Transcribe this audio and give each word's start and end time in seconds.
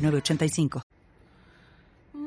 985. 0.00 0.82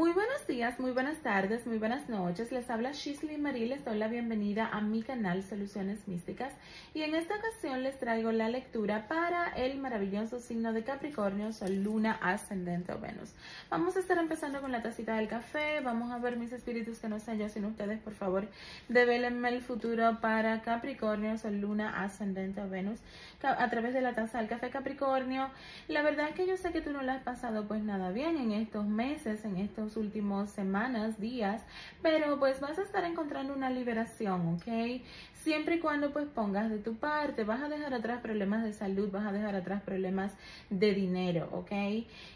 Muy 0.02 0.14
buenos 0.14 0.48
días, 0.48 0.80
muy 0.80 0.92
buenas 0.92 1.18
tardes, 1.22 1.68
muy 1.68 1.78
buenas 1.78 2.10
noches. 2.10 2.52
Les 2.52 2.70
habla 2.70 2.92
Shisley 2.92 3.38
Marie, 3.38 3.68
les 3.68 3.84
doy 3.84 3.98
la 3.98 4.08
bienvenida 4.08 4.68
a 4.68 4.80
mi 4.80 5.04
canal 5.04 5.44
Soluciones 5.44 6.08
Místicas 6.08 6.54
y 6.94 7.02
en 7.02 7.14
esta 7.14 7.36
ocasión 7.36 7.84
les 7.84 8.00
traigo 8.00 8.32
la 8.32 8.50
lectura 8.50 9.08
para 9.08 9.50
el 9.50 9.78
maravilloso 9.80 10.40
signo 10.40 10.74
de 10.74 10.84
Capricornio, 10.84 11.52
Sol, 11.54 11.84
Luna, 11.84 12.18
Ascendente 12.22 12.94
o 12.94 13.00
Venus. 13.00 13.34
Vamos 13.70 13.96
a 13.96 14.00
estar 14.00 14.18
empezando 14.18 14.62
con 14.62 14.72
la 14.72 14.82
tacita 14.82 15.18
del 15.18 15.28
café, 15.28 15.82
vamos 15.82 16.12
a 16.12 16.18
ver 16.20 16.38
mis 16.38 16.52
espíritus 16.52 17.00
que 17.00 17.10
no 17.10 17.20
sean 17.20 17.38
yo 17.38 17.50
sino 17.50 17.68
ustedes, 17.68 18.00
por 18.00 18.14
favor, 18.14 18.48
develenme 18.88 19.50
el 19.50 19.62
futuro 19.62 20.20
para 20.22 20.62
Capricornio, 20.62 21.38
Sol, 21.38 21.60
Luna, 21.60 22.02
Ascendente 22.02 22.62
o 22.62 22.70
Venus 22.70 23.00
a 23.44 23.70
través 23.70 23.94
de 23.94 24.02
la 24.02 24.14
taza 24.14 24.40
del 24.40 24.48
café 24.48 24.70
Capricornio. 24.70 25.50
La 25.88 26.02
verdad 26.02 26.30
es 26.30 26.36
que 26.36 26.48
yo 26.48 26.58
sé 26.58 26.72
que 26.72 26.82
tú 26.82 26.92
no 26.92 27.02
la 27.02 27.16
has 27.16 27.24
pasado 27.24 27.68
pues 27.68 27.84
nada 27.84 28.12
bien 28.12 28.38
en 28.38 28.52
estos 28.52 28.86
meses, 28.86 29.44
en 29.46 29.58
estos 29.58 29.98
últimos 29.98 30.50
semanas, 30.50 31.20
días, 31.20 31.64
pero 32.02 32.40
pues 32.40 32.60
vas 32.60 32.78
a 32.80 32.84
estar 32.84 33.04
encontrando 33.04 33.54
una 33.54 33.70
liberación, 33.70 34.56
¿ok? 34.56 35.02
Siempre 35.34 35.76
y 35.76 35.80
cuando 35.80 36.12
pues 36.12 36.28
pongas 36.28 36.70
de 36.70 36.78
tu 36.78 36.96
parte, 36.96 37.44
vas 37.44 37.62
a 37.62 37.70
dejar 37.70 37.94
atrás 37.94 38.22
problemas 38.22 38.64
de 38.64 38.74
salud, 38.74 39.10
vas 39.12 39.26
a 39.26 39.32
dejar 39.32 39.56
atrás 39.56 39.82
problemas 39.82 40.32
de 40.70 40.94
dinero, 40.94 41.50
¿ok? 41.52 41.72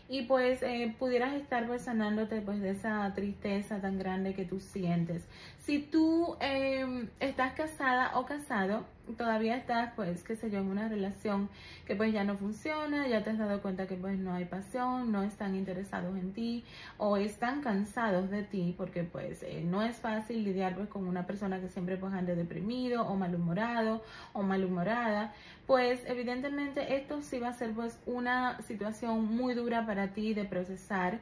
Y 0.07 0.23
pues 0.23 0.61
eh, 0.61 0.95
pudieras 0.99 1.33
estar 1.33 1.65
pues 1.65 1.81
sanándote 1.81 2.41
pues 2.41 2.61
de 2.61 2.71
esa 2.71 3.11
tristeza 3.15 3.81
tan 3.81 3.97
grande 3.97 4.35
que 4.35 4.45
tú 4.45 4.59
sientes. 4.59 5.23
Si 5.65 5.79
tú 5.79 6.37
em, 6.41 7.09
estás 7.19 7.53
casada 7.53 8.11
o 8.19 8.25
casado, 8.27 8.85
todavía 9.17 9.55
estás 9.57 9.93
pues 9.95 10.23
qué 10.23 10.35
sé 10.35 10.51
yo 10.51 10.59
en 10.59 10.67
una 10.67 10.87
relación 10.87 11.49
que 11.87 11.95
pues 11.95 12.13
ya 12.13 12.23
no 12.23 12.37
funciona, 12.37 13.07
ya 13.07 13.23
te 13.23 13.31
has 13.31 13.39
dado 13.39 13.61
cuenta 13.63 13.87
que 13.87 13.95
pues 13.95 14.19
no 14.19 14.33
hay 14.33 14.45
pasión, 14.45 15.11
no 15.11 15.23
están 15.23 15.55
interesados 15.55 16.15
en 16.17 16.33
ti 16.33 16.63
o 16.97 17.17
están 17.17 17.61
cansados 17.61 18.29
de 18.29 18.43
ti 18.43 18.75
porque 18.77 19.03
pues 19.03 19.41
eh, 19.41 19.63
no 19.65 19.81
es 19.81 19.97
fácil 19.97 20.43
lidiar 20.43 20.75
pues 20.75 20.87
con 20.87 21.07
una 21.07 21.25
persona 21.25 21.59
que 21.59 21.69
siempre 21.69 21.97
pues 21.97 22.13
ande 22.13 22.35
deprimido 22.35 23.01
o 23.07 23.15
malhumorado 23.15 24.03
o 24.33 24.43
malhumorada, 24.43 25.33
pues 25.65 26.03
evidentemente 26.05 26.95
esto 26.95 27.23
sí 27.23 27.39
va 27.39 27.49
a 27.49 27.53
ser 27.53 27.71
pues 27.71 27.99
una 28.05 28.61
situación 28.61 29.35
muy 29.35 29.55
dura 29.55 29.85
para 29.85 29.94
ti 30.13 30.33
de 30.33 30.45
procesar 30.45 31.19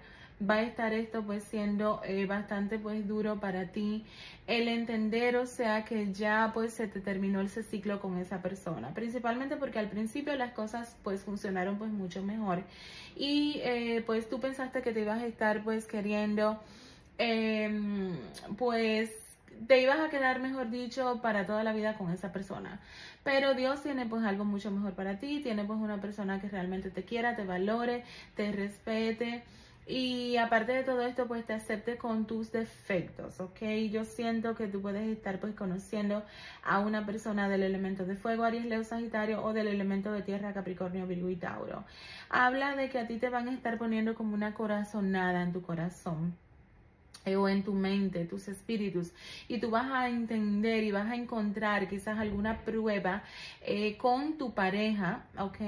va 0.50 0.56
a 0.56 0.61
estar 0.63 0.94
esto 0.94 1.23
pues 1.23 1.44
siendo 1.44 2.01
eh, 2.03 2.25
bastante 2.25 2.79
pues 2.79 3.07
duro 3.07 3.39
para 3.39 3.67
ti 3.67 4.03
el 4.47 4.67
entender 4.67 5.38
o 5.38 5.45
sea 5.45 5.85
que 5.85 6.11
ya 6.11 6.51
pues 6.53 6.73
se 6.73 6.88
te 6.88 7.00
terminó 7.00 7.41
ese 7.41 7.63
ciclo 7.63 8.00
con 8.00 8.17
esa 8.17 8.41
persona 8.41 8.94
principalmente 8.94 9.56
porque 9.56 9.79
al 9.79 9.89
principio 9.89 10.35
las 10.35 10.51
cosas 10.53 10.97
pues 11.03 11.23
funcionaron 11.23 11.78
pues 11.78 11.91
mucho 11.91 12.23
mejor 12.23 12.63
y 13.16 13.62
eh, 13.63 14.03
pues 14.06 14.29
tú 14.29 14.39
pensaste 14.39 14.81
que 14.81 14.91
te 14.91 15.01
ibas 15.01 15.22
a 15.22 15.28
estar 15.28 15.63
pues 15.63 15.85
queriendo 15.85 16.59
em, 17.17 18.17
pues 18.57 19.12
te 19.67 19.81
ibas 19.81 20.00
a 20.00 20.09
quedar, 20.09 20.39
mejor 20.39 20.69
dicho, 20.69 21.19
para 21.22 21.45
toda 21.45 21.63
la 21.63 21.73
vida 21.73 21.97
con 21.97 22.12
esa 22.12 22.31
persona. 22.31 22.79
Pero 23.23 23.53
Dios 23.53 23.81
tiene 23.81 24.06
pues 24.06 24.23
algo 24.23 24.45
mucho 24.45 24.72
mejor 24.72 24.94
para 24.94 25.19
ti, 25.19 25.41
tiene 25.41 25.63
pues 25.63 25.79
una 25.79 26.01
persona 26.01 26.41
que 26.41 26.50
realmente 26.50 26.91
te 26.91 27.03
quiera, 27.03 27.35
te 27.35 27.45
valore, 27.45 28.03
te 28.35 28.51
respete 28.51 29.44
y 29.85 30.38
aparte 30.38 30.72
de 30.72 30.84
todo 30.84 31.01
esto, 31.01 31.28
pues 31.28 31.45
te 31.45 31.53
acepte 31.53 31.97
con 31.97 32.25
tus 32.25 32.51
defectos, 32.53 33.41
¿ok? 33.41 33.62
Yo 33.91 34.06
siento 34.06 34.56
que 34.56 34.67
tú 34.67 34.81
puedes 34.81 35.06
estar 35.09 35.39
pues 35.39 35.56
conociendo 35.56 36.23
a 36.63 36.79
una 36.79 37.06
persona 37.06 37.50
del 37.50 37.63
elemento 37.63 38.06
de 38.06 38.16
fuego, 38.16 38.44
Aries, 38.45 38.66
Leo, 38.66 38.83
Sagitario 38.85 39.44
o 39.44 39.51
del 39.51 39.67
elemento 39.67 40.12
de 40.13 40.22
tierra, 40.22 40.53
Capricornio, 40.53 41.06
Virgo 41.06 41.29
y 41.29 41.35
Tauro. 41.35 41.83
Habla 42.29 42.75
de 42.78 42.89
que 42.89 43.00
a 43.00 43.07
ti 43.07 43.17
te 43.17 43.29
van 43.29 43.50
a 43.50 43.53
estar 43.53 43.78
poniendo 43.78 44.16
como 44.16 44.33
una 44.33 44.53
corazonada 44.53 45.44
en 45.44 45.51
tu 45.51 45.62
corazón 45.62 46.38
o 47.25 47.47
en 47.47 47.63
tu 47.63 47.73
mente, 47.73 48.25
tus 48.25 48.47
espíritus, 48.47 49.11
y 49.47 49.59
tú 49.59 49.69
vas 49.69 49.89
a 49.91 50.09
entender 50.09 50.84
y 50.84 50.91
vas 50.91 51.09
a 51.09 51.16
encontrar 51.16 51.88
quizás 51.88 52.19
alguna 52.19 52.61
prueba 52.66 53.23
eh, 53.61 53.97
con 53.97 54.38
tu 54.38 54.53
pareja, 54.53 55.25
¿ok? 55.38 55.59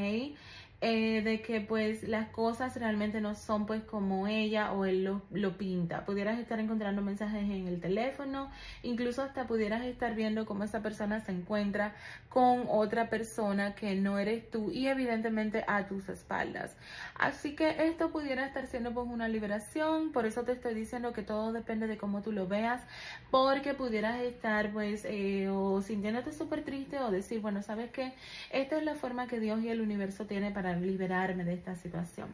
Eh, 0.88 1.24
de 1.24 1.42
que 1.42 1.62
pues 1.62 2.04
las 2.04 2.30
cosas 2.30 2.76
realmente 2.76 3.20
no 3.20 3.34
son 3.34 3.66
pues 3.66 3.82
como 3.82 4.28
ella 4.28 4.72
o 4.72 4.86
él 4.86 5.04
lo, 5.04 5.24
lo, 5.32 5.58
pinta. 5.58 6.06
Pudieras 6.06 6.38
estar 6.38 6.60
encontrando 6.60 7.02
mensajes 7.02 7.42
en 7.42 7.68
el 7.68 7.82
teléfono, 7.82 8.52
incluso 8.84 9.24
hasta 9.24 9.48
pudieras 9.48 9.84
estar 9.84 10.14
viendo 10.14 10.46
cómo 10.46 10.64
esa 10.64 10.84
persona 10.84 11.22
se 11.22 11.32
encuentra 11.32 11.96
con 12.30 12.66
otra 12.70 13.10
persona 13.10 13.74
que 13.74 13.96
no 13.96 14.20
eres 14.20 14.52
tú 14.52 14.70
y 14.70 14.86
evidentemente 14.86 15.64
a 15.68 15.88
tus 15.88 16.08
espaldas. 16.08 16.76
Así 17.16 17.56
que 17.56 17.88
esto 17.88 18.12
pudiera 18.12 18.46
estar 18.46 18.68
siendo 18.68 18.94
pues 18.94 19.08
una 19.08 19.28
liberación, 19.28 20.12
por 20.12 20.28
eso 20.28 20.44
te 20.44 20.52
estoy 20.52 20.76
diciendo 20.76 21.14
que 21.14 21.24
todo 21.24 21.52
depende 21.52 21.88
de 21.88 21.98
cómo 21.98 22.22
tú 22.22 22.32
lo 22.32 22.48
veas, 22.48 22.84
porque 23.32 23.74
pudieras 23.74 24.22
estar 24.22 24.72
pues 24.72 25.04
eh, 25.06 25.50
o 25.50 25.82
sintiéndote 25.82 26.32
súper 26.32 26.64
triste 26.64 27.00
o 27.00 27.10
decir, 27.10 27.42
bueno, 27.42 27.64
¿sabes 27.64 27.90
qué? 27.90 28.14
Esta 28.52 28.78
es 28.78 28.84
la 28.84 28.94
forma 28.94 29.26
que 29.26 29.40
Dios 29.40 29.64
y 29.64 29.70
el 29.70 29.82
universo 29.82 30.26
tiene 30.28 30.52
para 30.52 30.75
liberarme 30.82 31.44
de 31.44 31.54
esta 31.54 31.76
situación. 31.76 32.30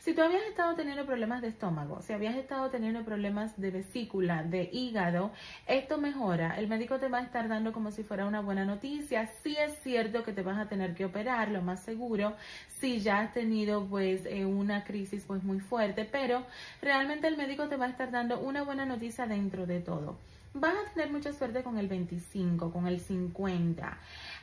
Si 0.00 0.14
tú 0.14 0.22
habías 0.22 0.42
estado 0.44 0.74
teniendo 0.74 1.06
problemas 1.06 1.42
de 1.42 1.48
estómago, 1.48 2.02
si 2.02 2.12
habías 2.12 2.36
estado 2.36 2.70
teniendo 2.70 3.04
problemas 3.04 3.58
de 3.60 3.70
vesícula, 3.70 4.42
de 4.42 4.68
hígado, 4.72 5.30
esto 5.66 5.98
mejora. 5.98 6.58
El 6.58 6.68
médico 6.68 6.98
te 6.98 7.08
va 7.08 7.18
a 7.18 7.22
estar 7.22 7.48
dando 7.48 7.72
como 7.72 7.90
si 7.90 8.02
fuera 8.02 8.26
una 8.26 8.40
buena 8.40 8.64
noticia. 8.64 9.26
Sí 9.42 9.56
es 9.56 9.78
cierto 9.82 10.22
que 10.24 10.32
te 10.32 10.42
vas 10.42 10.58
a 10.58 10.68
tener 10.68 10.94
que 10.94 11.04
operar, 11.04 11.50
lo 11.50 11.62
más 11.62 11.80
seguro, 11.80 12.34
si 12.80 13.00
ya 13.00 13.20
has 13.20 13.32
tenido 13.32 13.86
pues 13.86 14.26
eh, 14.26 14.44
una 14.44 14.84
crisis 14.84 15.24
pues 15.26 15.42
muy 15.42 15.60
fuerte, 15.60 16.04
pero 16.04 16.44
realmente 16.82 17.26
el 17.26 17.36
médico 17.36 17.68
te 17.68 17.76
va 17.76 17.86
a 17.86 17.90
estar 17.90 18.10
dando 18.10 18.40
una 18.40 18.62
buena 18.62 18.84
noticia 18.86 19.26
dentro 19.26 19.66
de 19.66 19.80
todo. 19.80 20.18
Vas 20.56 20.74
a 20.74 20.94
tener 20.94 21.10
mucha 21.10 21.32
suerte 21.32 21.64
con 21.64 21.78
el 21.78 21.88
25, 21.88 22.72
con 22.72 22.86
el 22.86 23.00
50 23.00 23.98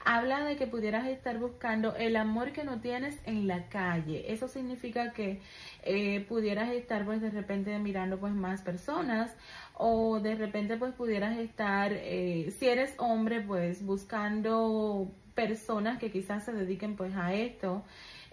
habla 0.06 0.44
de 0.44 0.56
que 0.56 0.68
pudieras 0.68 1.08
estar 1.08 1.38
buscando 1.38 1.96
el 1.96 2.16
amor 2.16 2.52
que 2.52 2.64
no 2.64 2.80
tienes 2.80 3.18
en 3.26 3.48
la 3.48 3.68
calle. 3.70 4.32
Eso 4.32 4.48
significa 4.48 5.14
que 5.14 5.40
eh, 5.84 6.26
pudieras 6.28 6.72
estar 6.72 7.06
pues 7.06 7.22
de 7.22 7.30
repente 7.30 7.78
mirando 7.80 8.20
pues 8.20 8.34
más 8.34 8.62
personas 8.62 9.36
o 9.76 10.20
de 10.20 10.36
repente 10.36 10.78
pues 10.78 10.94
pudieras 10.94 11.38
estar, 11.38 11.92
eh, 11.94 12.54
si 12.58 12.68
eres 12.68 12.94
hombre 12.98 13.42
pues 13.42 13.86
buscando 13.86 15.12
personas 15.36 16.00
que 16.00 16.12
quizás 16.12 16.44
se 16.44 16.54
dediquen 16.54 16.96
pues 16.96 17.16
a 17.16 17.34
esto. 17.34 17.84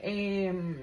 Em, 0.01 0.77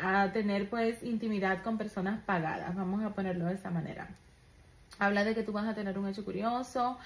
a 0.00 0.30
tener 0.32 0.70
pues 0.70 1.02
intimidad 1.02 1.62
con 1.64 1.76
personas 1.78 2.20
pagadas, 2.24 2.76
vamos 2.76 3.02
a 3.02 3.10
ponerlo 3.10 3.46
de 3.46 3.54
esa 3.54 3.70
manera. 3.70 4.08
Habla 4.98 5.24
de 5.24 5.34
que 5.34 5.42
tú 5.42 5.52
vas 5.52 5.66
a 5.66 5.74
tener 5.74 5.98
un 5.98 6.08
hecho 6.08 6.24
curioso, 6.24 6.96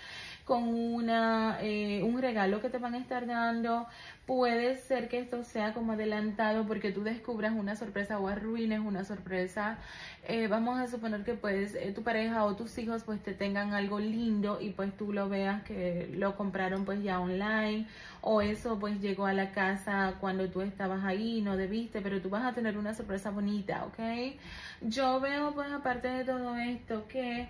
con 0.50 0.64
una, 0.64 1.58
eh, 1.62 2.02
un 2.02 2.20
regalo 2.20 2.61
que 2.61 2.70
te 2.70 2.79
van 2.79 2.94
a 2.94 2.99
estar 2.99 3.25
dando. 3.25 3.87
Puede 4.26 4.79
ser 4.79 5.08
que 5.08 5.20
esto 5.20 5.44
sea 5.44 5.75
como 5.75 5.93
adelantado 5.93 6.67
porque 6.67 6.91
tú 6.91 7.05
descubras 7.05 7.52
una 7.52 7.76
sorpresa 7.76 8.19
o 8.19 8.26
arruines 8.26 8.81
una 8.81 9.05
sorpresa. 9.05 9.79
Eh, 10.26 10.49
vamos 10.49 10.81
a 10.81 10.88
suponer 10.88 11.23
que 11.23 11.35
pues 11.35 11.76
eh, 11.76 11.93
tu 11.94 12.02
pareja 12.02 12.44
o 12.44 12.56
tus 12.56 12.76
hijos 12.79 13.05
pues 13.05 13.23
te 13.23 13.32
tengan 13.32 13.75
algo 13.75 14.00
lindo 14.00 14.61
y 14.61 14.70
pues 14.70 14.93
tú 14.97 15.12
lo 15.12 15.29
veas 15.29 15.62
que 15.62 16.11
lo 16.17 16.37
compraron 16.37 16.85
pues 16.85 17.00
ya 17.00 17.20
online 17.20 17.87
o 18.20 18.41
eso 18.41 18.76
pues 18.81 19.00
llegó 19.00 19.26
a 19.26 19.32
la 19.32 19.53
casa 19.53 20.14
cuando 20.19 20.50
tú 20.50 20.62
estabas 20.62 21.05
ahí, 21.05 21.43
no 21.43 21.56
debiste, 21.56 22.00
pero 22.00 22.20
tú 22.20 22.29
vas 22.29 22.44
a 22.44 22.55
tener 22.55 22.76
una 22.76 22.93
sorpresa 22.93 23.31
bonita, 23.31 23.85
¿ok? 23.85 24.35
Yo 24.81 25.20
veo 25.20 25.55
pues 25.55 25.70
aparte 25.70 26.08
de 26.08 26.25
todo 26.25 26.56
esto 26.56 27.06
que 27.06 27.49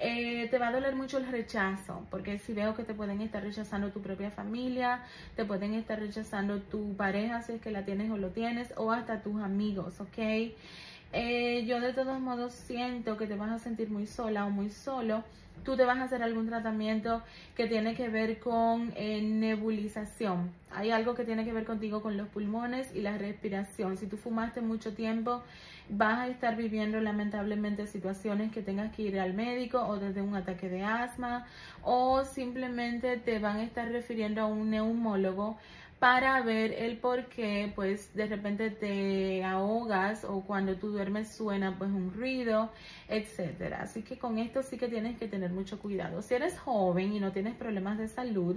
eh, 0.00 0.48
te 0.50 0.58
va 0.58 0.68
a 0.68 0.72
doler 0.72 0.96
mucho 0.96 1.18
el 1.18 1.26
rechazo, 1.26 2.06
porque 2.10 2.38
si 2.38 2.54
veo 2.54 2.74
que 2.74 2.84
te 2.84 2.94
pueden 2.94 3.20
estar 3.20 3.42
rechazando 3.42 3.90
tu 3.90 4.00
propia 4.00 4.30
familia, 4.30 5.02
te 5.36 5.44
pueden 5.44 5.74
estar 5.74 6.00
rechazando 6.00 6.58
tu 6.58 6.96
pareja 6.96 7.42
si 7.42 7.52
es 7.52 7.60
que 7.60 7.70
la 7.70 7.84
tienes 7.84 8.10
o 8.10 8.16
lo 8.16 8.30
tienes, 8.30 8.72
o 8.76 8.92
hasta 8.92 9.22
tus 9.22 9.42
amigos, 9.42 10.00
¿ok? 10.00 10.54
Eh, 11.12 11.64
yo 11.66 11.80
de 11.80 11.92
todos 11.92 12.18
modos 12.18 12.54
siento 12.54 13.18
que 13.18 13.26
te 13.26 13.36
vas 13.36 13.50
a 13.50 13.58
sentir 13.58 13.90
muy 13.90 14.06
sola 14.06 14.46
o 14.46 14.50
muy 14.50 14.70
solo. 14.70 15.22
Tú 15.64 15.76
te 15.76 15.84
vas 15.84 15.98
a 15.98 16.04
hacer 16.04 16.22
algún 16.22 16.46
tratamiento 16.46 17.22
que 17.56 17.66
tiene 17.66 17.94
que 17.94 18.08
ver 18.08 18.38
con 18.38 18.92
eh, 18.96 19.20
nebulización. 19.22 20.52
Hay 20.72 20.90
algo 20.90 21.14
que 21.14 21.24
tiene 21.24 21.44
que 21.44 21.52
ver 21.52 21.64
contigo 21.64 22.00
con 22.02 22.16
los 22.16 22.28
pulmones 22.28 22.94
y 22.94 23.00
la 23.00 23.18
respiración. 23.18 23.96
Si 23.96 24.06
tú 24.06 24.16
fumaste 24.16 24.60
mucho 24.60 24.94
tiempo, 24.94 25.42
vas 25.90 26.18
a 26.18 26.28
estar 26.28 26.56
viviendo 26.56 27.00
lamentablemente 27.00 27.86
situaciones 27.86 28.52
que 28.52 28.62
tengas 28.62 28.94
que 28.94 29.02
ir 29.02 29.18
al 29.18 29.34
médico 29.34 29.80
o 29.86 29.98
desde 29.98 30.22
un 30.22 30.36
ataque 30.36 30.68
de 30.68 30.84
asma 30.84 31.46
o 31.82 32.24
simplemente 32.24 33.16
te 33.16 33.38
van 33.38 33.56
a 33.56 33.64
estar 33.64 33.88
refiriendo 33.90 34.40
a 34.40 34.46
un 34.46 34.70
neumólogo 34.70 35.58
para 36.00 36.40
ver 36.40 36.72
el 36.72 36.96
por 36.96 37.26
qué 37.26 37.70
pues 37.74 38.14
de 38.14 38.26
repente 38.26 38.70
te 38.70 39.44
ahogas 39.44 40.24
o 40.24 40.40
cuando 40.40 40.76
tú 40.76 40.88
duermes 40.88 41.30
suena 41.36 41.76
pues 41.76 41.90
un 41.90 42.12
ruido, 42.14 42.72
etcétera. 43.06 43.82
Así 43.82 44.02
que 44.02 44.18
con 44.18 44.38
esto 44.38 44.62
sí 44.62 44.78
que 44.78 44.88
tienes 44.88 45.18
que 45.18 45.28
tener 45.28 45.50
mucho 45.50 45.78
cuidado. 45.78 46.22
Si 46.22 46.32
eres 46.34 46.58
joven 46.58 47.12
y 47.12 47.20
no 47.20 47.32
tienes 47.32 47.54
problemas 47.54 47.98
de 47.98 48.08
salud, 48.08 48.56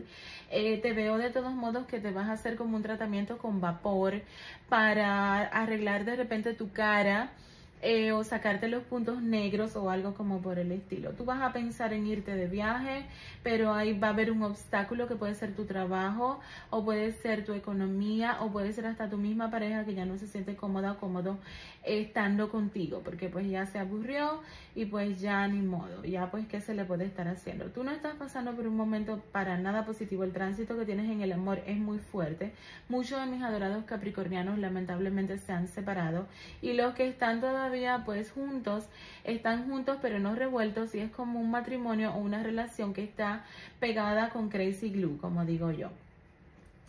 eh, 0.49 0.77
te 0.77 0.93
veo 0.93 1.17
de 1.17 1.31
todos 1.31 1.53
modos 1.53 1.85
que 1.85 1.99
te 1.99 2.11
vas 2.11 2.29
a 2.29 2.33
hacer 2.33 2.55
como 2.55 2.77
un 2.77 2.83
tratamiento 2.83 3.37
con 3.37 3.59
vapor 3.59 4.21
para 4.69 5.41
arreglar 5.41 6.05
de 6.05 6.15
repente 6.15 6.53
tu 6.53 6.71
cara 6.71 7.33
eh, 7.83 8.13
o 8.13 8.23
sacarte 8.23 8.69
los 8.69 8.83
puntos 8.83 9.21
negros 9.21 9.75
o 9.75 9.89
algo 9.89 10.13
como 10.13 10.41
por 10.41 10.57
el 10.57 10.71
estilo. 10.71 11.11
Tú 11.11 11.25
vas 11.25 11.41
a 11.41 11.51
pensar 11.51 11.91
en 11.91 12.07
irte 12.07 12.33
de 12.33 12.47
viaje, 12.47 13.05
pero 13.43 13.73
ahí 13.73 13.97
va 13.99 14.07
a 14.07 14.11
haber 14.11 14.31
un 14.31 14.41
obstáculo 14.41 15.07
que 15.07 15.15
puede 15.15 15.35
ser 15.35 15.53
tu 15.53 15.65
trabajo 15.65 16.39
o 16.69 16.85
puede 16.85 17.11
ser 17.11 17.43
tu 17.43 17.51
economía 17.53 18.37
o 18.39 18.51
puede 18.51 18.71
ser 18.71 18.85
hasta 18.85 19.09
tu 19.09 19.17
misma 19.17 19.51
pareja 19.51 19.83
que 19.83 19.93
ya 19.93 20.05
no 20.05 20.17
se 20.17 20.27
siente 20.27 20.55
cómoda 20.55 20.93
o 20.93 20.97
cómodo 20.97 21.39
estando 21.83 22.49
contigo 22.49 23.01
porque 23.03 23.29
pues 23.29 23.49
ya 23.49 23.65
se 23.65 23.79
aburrió 23.79 24.41
y 24.75 24.85
pues 24.85 25.19
ya 25.19 25.47
ni 25.47 25.61
modo, 25.61 26.03
ya 26.03 26.31
pues 26.31 26.47
qué 26.47 26.61
se 26.61 26.73
le 26.73 26.85
puede 26.85 27.05
estar 27.05 27.27
haciendo. 27.27 27.65
Tú 27.65 27.83
no 27.83 27.91
estás 27.91 28.15
pasando 28.15 28.53
por 28.53 28.65
un 28.67 28.75
momento 28.75 29.21
para 29.31 29.57
nada 29.57 29.85
positivo, 29.85 30.23
el 30.23 30.31
tránsito 30.31 30.77
que 30.77 30.85
tienes 30.85 31.09
en 31.09 31.21
el 31.21 31.31
amor 31.31 31.61
es 31.65 31.77
muy 31.77 31.99
fuerte. 31.99 32.53
Muchos 32.89 33.19
de 33.19 33.25
mis 33.27 33.43
adorados 33.43 33.83
capricornianos 33.85 34.57
lamentablemente 34.59 35.37
se 35.37 35.51
han 35.51 35.67
separado 35.67 36.27
y 36.61 36.73
los 36.73 36.93
que 36.95 37.07
están 37.07 37.41
todavía 37.41 38.03
pues 38.05 38.31
juntos, 38.31 38.85
están 39.23 39.67
juntos 39.69 39.97
pero 40.01 40.19
no 40.19 40.35
revueltos 40.35 40.95
y 40.95 40.99
es 40.99 41.11
como 41.11 41.39
un 41.39 41.51
matrimonio 41.51 42.13
o 42.13 42.17
una 42.17 42.43
relación 42.43 42.93
que 42.93 43.03
está 43.03 43.43
pegada 43.79 44.29
con 44.29 44.49
crazy 44.49 44.89
glue, 44.89 45.17
como 45.17 45.45
digo 45.45 45.71
yo. 45.71 45.89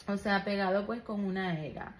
O 0.07 0.19
sea, 0.19 0.45
pegado 0.45 0.85
pues 0.87 1.01
con 1.01 1.25
una 1.25 1.65
ega 1.65 1.95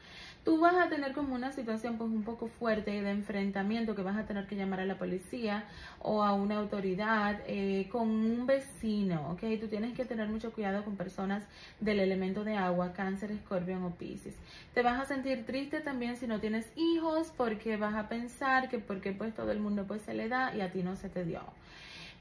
tú 0.45 0.61
vas 0.61 0.75
a 0.75 0.89
tener 0.89 1.13
como 1.13 1.35
una 1.35 1.53
situación 1.53 1.97
pues 1.97 2.11
un 2.11 2.23
poco 2.23 2.49
fuerte 2.49 2.91
de 2.91 3.11
enfrentamiento 3.11 3.95
que 3.95 4.03
vas 4.03 4.17
a 4.17 4.27
tener 4.27 4.47
que 4.47 4.57
llamar 4.57 4.81
a 4.81 4.85
la 4.85 4.99
policía 4.99 5.65
o 6.01 6.23
a 6.23 6.35
una 6.35 6.57
autoridad 6.57 7.41
eh, 7.47 7.89
con 7.91 8.09
un 8.09 8.47
vecino, 8.47 9.31
¿ok? 9.31 9.41
Tú 9.59 9.69
tienes 9.69 9.95
que 9.97 10.05
tener 10.05 10.29
mucho 10.29 10.53
cuidado 10.53 10.85
con 10.85 10.97
personas 10.97 11.43
del 11.81 11.99
elemento 11.99 12.45
de 12.45 12.57
agua, 12.57 12.93
cáncer, 12.93 13.31
escorpión 13.31 13.83
o 13.85 13.91
piscis. 13.91 14.35
Te 14.75 14.83
vas 14.83 15.01
a 15.01 15.07
sentir 15.07 15.47
triste 15.47 15.81
también 15.81 16.17
si 16.17 16.27
no 16.27 16.41
tienes 16.41 16.71
hijos 16.77 17.33
porque 17.37 17.77
vas 17.77 17.95
a 17.95 18.09
pensar 18.09 18.69
que 18.69 18.79
porque 18.79 19.13
pues 19.13 19.35
todo 19.35 19.51
el 19.51 19.61
mundo 19.61 19.85
pues 19.87 20.03
se 20.03 20.13
le 20.13 20.29
da 20.29 20.55
y 20.55 20.61
a 20.61 20.71
ti 20.71 20.83
no 20.83 20.97
se 20.97 21.09
te 21.09 21.25
dio. 21.25 21.41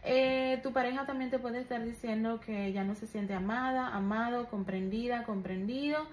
Eh, 0.05 0.59
tu 0.61 0.73
pareja 0.73 1.05
también 1.05 1.29
te 1.29 1.39
puede 1.39 1.59
estar 1.59 1.83
diciendo 1.83 2.41
que 2.41 2.73
ya 2.73 2.83
no 2.83 2.95
se 2.95 3.07
siente 3.07 3.33
amada, 3.33 3.88
amado, 3.88 4.47
comprendida, 4.50 5.23
comprendido 5.23 6.05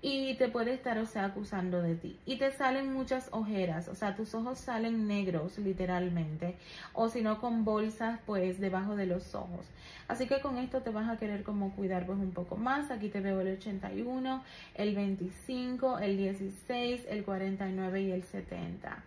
y 0.00 0.34
te 0.34 0.48
puede 0.48 0.74
estar, 0.74 0.98
o 0.98 1.06
sea, 1.06 1.26
acusando 1.26 1.82
de 1.82 1.94
ti. 1.94 2.18
Y 2.26 2.36
te 2.36 2.50
salen 2.52 2.92
muchas 2.92 3.28
ojeras, 3.32 3.88
o 3.88 3.94
sea, 3.94 4.14
tus 4.14 4.34
ojos 4.34 4.58
salen 4.58 5.06
negros 5.06 5.58
literalmente, 5.58 6.56
o 6.92 7.08
si 7.08 7.22
no 7.22 7.40
con 7.40 7.64
bolsas 7.64 8.20
pues 8.26 8.60
debajo 8.60 8.96
de 8.96 9.06
los 9.06 9.34
ojos. 9.34 9.66
Así 10.08 10.26
que 10.26 10.40
con 10.40 10.58
esto 10.58 10.82
te 10.82 10.90
vas 10.90 11.08
a 11.08 11.16
querer 11.18 11.42
como 11.42 11.74
cuidar 11.74 12.04
pues 12.06 12.18
un 12.18 12.32
poco 12.32 12.56
más. 12.56 12.90
Aquí 12.90 13.08
te 13.08 13.20
veo 13.20 13.40
el 13.40 13.56
81, 13.56 14.44
el 14.74 14.94
25, 14.94 15.98
el 15.98 16.16
16, 16.18 17.06
el 17.08 17.24
49 17.24 18.02
y 18.02 18.12
el 18.12 18.24
70. 18.24 19.02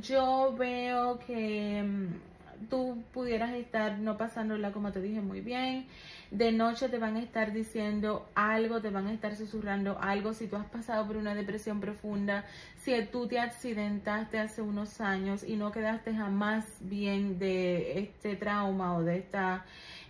Yo 0.00 0.54
veo 0.56 1.18
que 1.18 1.82
mm, 1.82 2.31
tú 2.70 3.02
pudieras 3.12 3.52
estar 3.54 3.98
no 3.98 4.16
pasándola 4.16 4.72
como 4.72 4.92
te 4.92 5.00
dije 5.00 5.20
muy 5.20 5.40
bien. 5.40 5.86
De 6.30 6.50
noche 6.50 6.88
te 6.88 6.98
van 6.98 7.16
a 7.16 7.20
estar 7.20 7.52
diciendo 7.52 8.28
algo, 8.34 8.80
te 8.80 8.90
van 8.90 9.06
a 9.06 9.12
estar 9.12 9.36
susurrando 9.36 9.98
algo. 10.00 10.32
Si 10.32 10.46
tú 10.46 10.56
has 10.56 10.66
pasado 10.66 11.06
por 11.06 11.16
una 11.16 11.34
depresión 11.34 11.80
profunda, 11.80 12.44
si 12.82 12.92
tú 13.12 13.26
te 13.26 13.38
accidentaste 13.38 14.38
hace 14.38 14.62
unos 14.62 15.00
años 15.00 15.44
y 15.44 15.56
no 15.56 15.72
quedaste 15.72 16.14
jamás 16.14 16.64
bien 16.80 17.38
de 17.38 17.98
este 17.98 18.36
trauma 18.36 18.96
o 18.96 19.02
de 19.02 19.18
esta 19.18 19.64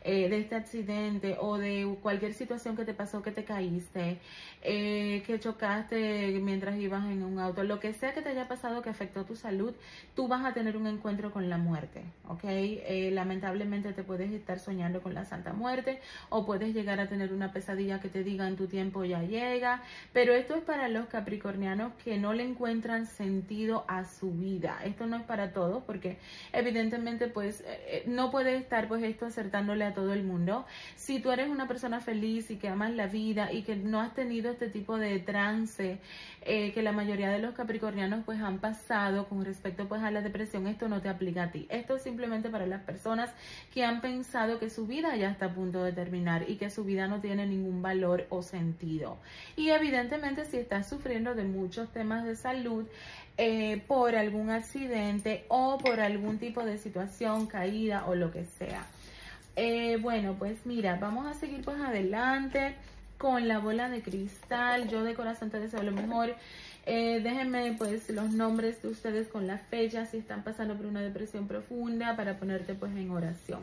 eh, 0.05 0.29
de 0.29 0.39
este 0.41 0.57
accidente 0.57 1.37
o 1.39 1.59
de 1.59 1.97
cualquier 2.03 2.35
situación 2.35 2.77
que 2.77 2.85
te 2.85 2.93
pasó, 2.93 3.23
que 3.23 3.31
te 3.31 3.45
caíste, 3.45 4.19
eh, 4.63 5.23
que 5.25 5.39
chocaste 5.39 6.41
mientras 6.43 6.77
ibas 6.77 7.05
en 7.05 7.23
un 7.23 7.39
auto, 7.39 7.63
lo 7.63 7.79
que 7.79 7.95
sea 7.95 8.13
que 8.13 8.21
te 8.21 8.31
haya 8.31 8.49
pasado 8.49 8.83
que 8.83 8.91
afectó 8.91 9.25
tu 9.25 9.37
salud, 9.37 9.73
tú 10.17 10.27
vas 10.27 10.45
a 10.45 10.55
tener 10.55 10.77
un 10.77 10.89
encuentro 10.89 11.31
con 11.31 11.49
la 11.49 11.57
muerte, 11.57 12.03
¿ok? 12.27 12.41
Eh, 12.45 13.11
lamentablemente 13.13 13.93
te 13.93 14.03
puedes 14.03 14.33
estar 14.33 14.59
soñando 14.59 15.03
con 15.03 15.15
la 15.15 15.25
Santa 15.25 15.53
Muerte 15.53 16.01
o 16.31 16.45
puedes 16.45 16.75
llegar 16.75 16.99
a 16.99 17.09
tener 17.09 17.33
una 17.33 17.53
pesadilla 17.53 18.01
que 18.01 18.09
te 18.09 18.25
diga 18.25 18.49
en 18.49 18.57
tu 18.57 18.67
tiempo 18.67 19.05
ya 19.05 19.23
llega, 19.23 19.83
pero 20.13 20.35
esto 20.35 20.57
es 20.57 20.65
para 20.65 20.89
los 20.89 21.07
capricornianos 21.07 21.93
que 22.03 22.19
no 22.19 22.33
le 22.33 22.43
encuentran 22.43 23.07
sentido 23.07 23.85
a 23.87 24.05
su 24.05 24.33
vida. 24.33 24.81
Esto 24.85 25.07
no 25.07 25.17
es 25.17 25.23
para 25.23 25.53
todos 25.53 25.85
porque 25.85 26.19
evidentemente 26.53 27.29
pues 27.29 27.65
no 28.07 28.33
puede 28.33 28.57
estar 28.57 28.89
pues 28.89 29.05
esto 29.05 29.27
acertándole 29.27 29.85
a 29.85 29.92
todo 29.95 30.13
el 30.13 30.25
mundo. 30.25 30.67
Si 30.97 31.21
tú 31.21 31.31
eres 31.31 31.49
una 31.49 31.69
persona 31.69 32.01
feliz 32.01 32.51
y 32.51 32.57
que 32.57 32.69
amas 32.69 32.93
la 32.93 33.07
vida 33.07 33.53
y 33.53 33.63
que 33.63 33.77
no 33.77 34.01
has 34.01 34.15
tenido 34.15 34.51
este 34.51 34.69
tipo 34.69 34.99
de 34.99 35.19
trance 35.19 35.99
eh, 36.43 36.73
que 36.73 36.83
la 36.83 36.93
mayoría 36.93 37.31
de 37.31 37.39
los 37.39 37.55
capricornianos 37.55 38.25
pues 38.25 38.41
han 38.41 38.59
pasado 38.59 39.29
con 39.29 39.45
respecto 39.45 39.89
pues 39.89 40.03
a 40.03 40.11
la 40.11 40.23
depresión, 40.23 40.67
esto 40.67 40.89
no 40.89 41.01
te 41.01 41.09
aplica 41.09 41.45
a 41.45 41.51
ti. 41.51 41.67
Esto 41.71 41.97
es 41.97 42.03
simplemente 42.03 42.49
para 42.51 42.67
las 42.67 42.83
personas 42.83 43.31
que 43.73 43.85
han 43.85 44.01
pensado 44.01 44.59
que 44.59 44.71
su 44.71 44.87
vida 44.87 45.15
ya 45.17 45.31
está 45.31 45.47
a 45.47 45.55
punto 45.55 45.83
de 45.85 45.93
terminar 45.93 46.49
y 46.49 46.57
que 46.57 46.71
su 46.71 46.85
vida 46.85 47.07
no 47.07 47.21
tiene 47.21 47.47
ningún 47.47 47.83
valor 47.83 48.27
o 48.31 48.43
sentido. 48.43 49.19
Y 49.57 49.71
evidentemente 49.71 50.45
si 50.45 50.57
estás 50.57 50.89
sufriendo 50.89 51.35
de 51.35 51.45
muchos 51.45 51.93
temas 51.93 52.25
de 52.25 52.37
salud, 52.37 52.87
eh, 53.39 53.83
por 53.87 54.15
algún 54.15 54.51
accidente 54.51 55.47
o 55.49 55.79
por 55.79 56.01
algún 56.01 56.39
tipo 56.39 56.65
de 56.65 56.77
situación, 56.77 57.47
caída 57.47 58.05
o 58.07 58.15
lo 58.15 58.31
que 58.31 58.45
sea. 58.45 58.87
Eh, 59.57 59.99
bueno, 60.01 60.35
pues 60.39 60.65
mira, 60.65 60.97
vamos 60.97 61.27
a 61.27 61.35
seguir 61.35 61.63
pues 61.63 61.79
adelante 61.81 62.75
con 63.19 63.47
la 63.49 63.59
bola 63.59 63.89
de 63.89 64.03
cristal. 64.03 64.89
Yo 64.89 65.05
de 65.05 65.15
corazón 65.15 65.51
te 65.51 65.61
deseo 65.61 65.83
lo 65.83 65.93
mejor. 65.93 66.35
Eh, 66.85 67.21
déjenme 67.23 67.75
pues 67.79 68.11
los 68.11 68.33
nombres 68.33 68.83
de 68.83 68.89
ustedes 68.89 69.29
con 69.29 69.47
la 69.47 69.59
fecha 69.59 70.05
si 70.05 70.17
están 70.17 70.43
pasando 70.43 70.75
por 70.75 70.87
una 70.87 71.01
depresión 71.01 71.47
profunda 71.47 72.17
para 72.17 72.39
ponerte 72.39 72.75
pues 72.75 72.91
en 72.97 73.09
oración 73.13 73.61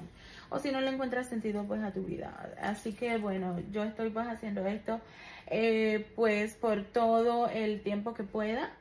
o 0.47 0.57
si 0.57 0.71
no 0.71 0.79
le 0.79 0.89
encuentras 0.89 1.27
sentido 1.27 1.65
pues 1.65 1.83
a 1.83 1.91
tu 1.91 2.03
vida 2.03 2.49
así 2.61 2.93
que 2.93 3.17
bueno 3.17 3.59
yo 3.73 3.83
estoy 3.83 4.09
pues 4.09 4.25
haciendo 4.25 4.65
esto 4.65 5.01
eh, 5.47 6.07
pues 6.15 6.53
por 6.53 6.85
todo 6.85 7.49
el 7.49 7.81
tiempo 7.81 8.13
que 8.13 8.23
pueda 8.23 8.71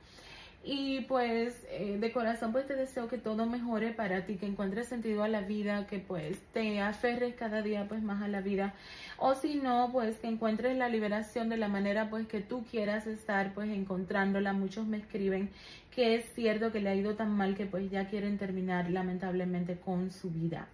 y 0.71 1.01
pues 1.01 1.55
eh, 1.71 1.97
de 1.99 2.13
corazón 2.13 2.53
pues 2.53 2.67
te 2.67 2.77
deseo 2.77 3.09
que 3.09 3.17
todo 3.17 3.47
mejore 3.47 3.93
para 3.93 4.27
ti, 4.27 4.37
que 4.37 4.45
encuentres 4.45 4.87
sentido 4.87 5.23
a 5.23 5.29
la 5.29 5.41
vida, 5.41 5.87
que 5.87 5.99
pues 5.99 6.39
te 6.53 6.83
aferres 6.83 7.35
cada 7.37 7.63
día 7.63 7.87
pues 7.89 8.03
más 8.03 8.23
a 8.23 8.29
la 8.29 8.43
vida. 8.43 8.75
O 9.17 9.35
si 9.35 9.55
no, 9.55 9.89
pues 9.91 10.19
que 10.19 10.27
encuentres 10.27 10.77
la 10.77 10.91
liberación 10.91 11.49
de 11.49 11.57
la 11.57 11.69
manera 11.69 12.11
pues 12.11 12.27
que 12.27 12.43
tú 12.43 12.67
quieras 12.71 13.07
estar 13.07 13.55
pues 13.55 13.71
encontrándola. 13.71 14.53
Muchos 14.53 14.87
me 14.87 14.99
escriben 14.99 15.49
que 15.91 16.17
es 16.17 16.27
cierto 16.35 16.71
que 16.71 16.81
le 16.81 16.91
ha 16.91 16.95
ido 16.95 17.15
tan 17.15 17.31
mal 17.31 17.57
que 17.57 17.65
pues 17.65 17.91
ya 17.91 18.07
quieren 18.07 18.37
terminar 18.37 18.91
lamentablemente 18.91 19.79
con 19.79 20.11
su 20.11 20.29
vida. 20.31 20.69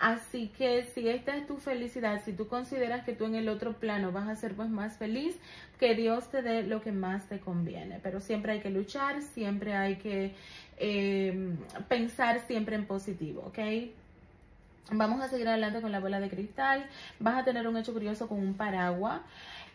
Así 0.00 0.48
que 0.58 0.84
si 0.94 1.08
esta 1.08 1.36
es 1.36 1.46
tu 1.46 1.56
felicidad, 1.56 2.22
si 2.24 2.32
tú 2.32 2.48
consideras 2.48 3.04
que 3.04 3.14
tú 3.14 3.24
en 3.24 3.34
el 3.34 3.48
otro 3.48 3.72
plano 3.74 4.12
vas 4.12 4.28
a 4.28 4.36
ser 4.36 4.54
pues 4.54 4.68
más 4.68 4.98
feliz, 4.98 5.36
que 5.80 5.94
Dios 5.94 6.28
te 6.30 6.42
dé 6.42 6.62
lo 6.62 6.82
que 6.82 6.92
más 6.92 7.28
te 7.28 7.40
conviene. 7.40 8.00
Pero 8.02 8.20
siempre 8.20 8.52
hay 8.52 8.60
que 8.60 8.70
luchar, 8.70 9.22
siempre 9.22 9.74
hay 9.74 9.96
que 9.96 10.34
eh, 10.76 11.54
pensar 11.88 12.40
siempre 12.46 12.76
en 12.76 12.86
positivo, 12.86 13.42
¿ok? 13.46 13.58
Vamos 14.92 15.20
a 15.20 15.28
seguir 15.28 15.48
adelante 15.48 15.80
con 15.80 15.90
la 15.90 15.98
bola 15.98 16.20
de 16.20 16.28
cristal. 16.28 16.86
Vas 17.18 17.36
a 17.36 17.44
tener 17.44 17.66
un 17.66 17.76
hecho 17.76 17.92
curioso 17.92 18.28
con 18.28 18.38
un 18.38 18.54
paraguas. 18.54 19.20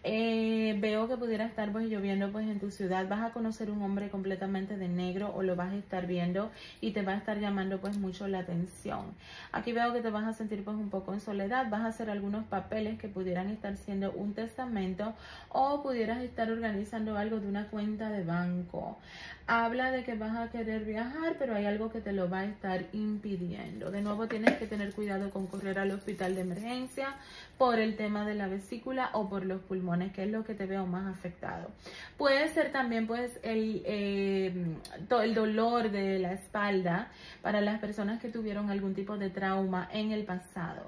Eh, 0.03 0.75
veo 0.79 1.07
que 1.07 1.15
pudiera 1.15 1.45
estar 1.45 1.71
pues 1.71 1.85
lloviendo 1.87 2.31
pues 2.31 2.47
en 2.47 2.59
tu 2.59 2.71
ciudad, 2.71 3.07
vas 3.07 3.21
a 3.21 3.33
conocer 3.33 3.69
un 3.69 3.83
hombre 3.83 4.09
completamente 4.09 4.75
de 4.75 4.87
negro 4.87 5.31
o 5.35 5.43
lo 5.43 5.55
vas 5.55 5.73
a 5.73 5.75
estar 5.75 6.07
viendo 6.07 6.49
y 6.79 6.91
te 6.91 7.03
va 7.03 7.11
a 7.13 7.17
estar 7.17 7.39
llamando 7.39 7.79
pues 7.79 7.99
mucho 7.99 8.27
la 8.27 8.39
atención. 8.39 9.13
Aquí 9.51 9.73
veo 9.73 9.93
que 9.93 10.01
te 10.01 10.09
vas 10.09 10.25
a 10.25 10.33
sentir 10.33 10.63
pues 10.63 10.75
un 10.75 10.89
poco 10.89 11.13
en 11.13 11.19
soledad, 11.19 11.69
vas 11.69 11.81
a 11.81 11.87
hacer 11.87 12.09
algunos 12.09 12.45
papeles 12.45 12.97
que 12.97 13.09
pudieran 13.09 13.49
estar 13.49 13.77
siendo 13.77 14.11
un 14.13 14.33
testamento 14.33 15.13
o 15.49 15.83
pudieras 15.83 16.23
estar 16.23 16.51
organizando 16.51 17.15
algo 17.15 17.39
de 17.39 17.47
una 17.47 17.67
cuenta 17.67 18.09
de 18.09 18.23
banco. 18.23 18.97
Habla 19.45 19.91
de 19.91 20.03
que 20.03 20.15
vas 20.15 20.35
a 20.37 20.49
querer 20.49 20.85
viajar, 20.85 21.35
pero 21.37 21.55
hay 21.55 21.65
algo 21.65 21.91
que 21.91 21.99
te 21.99 22.13
lo 22.13 22.29
va 22.29 22.39
a 22.39 22.45
estar 22.45 22.85
impidiendo. 22.93 23.91
De 23.91 24.01
nuevo 24.01 24.27
tienes 24.27 24.57
que 24.57 24.65
tener 24.65 24.93
cuidado 24.93 25.29
con 25.29 25.45
correr 25.45 25.77
al 25.77 25.91
hospital 25.91 26.35
de 26.35 26.41
emergencia 26.41 27.15
por 27.57 27.77
el 27.77 27.97
tema 27.97 28.25
de 28.25 28.33
la 28.33 28.47
vesícula 28.47 29.09
o 29.13 29.29
por 29.29 29.45
los 29.45 29.61
pulmones, 29.61 29.90
que 30.13 30.23
es 30.23 30.29
lo 30.29 30.43
que 30.43 30.53
te 30.53 30.65
veo 30.65 30.85
más 30.85 31.07
afectado. 31.07 31.69
Puede 32.17 32.47
ser 32.49 32.71
también 32.71 33.07
pues 33.07 33.39
el, 33.43 33.81
eh, 33.85 34.77
el 35.23 35.33
dolor 35.33 35.91
de 35.91 36.19
la 36.19 36.33
espalda 36.33 37.09
para 37.41 37.61
las 37.61 37.79
personas 37.79 38.21
que 38.21 38.29
tuvieron 38.29 38.69
algún 38.69 38.95
tipo 38.95 39.17
de 39.17 39.29
trauma 39.29 39.89
en 39.91 40.11
el 40.11 40.23
pasado. 40.23 40.85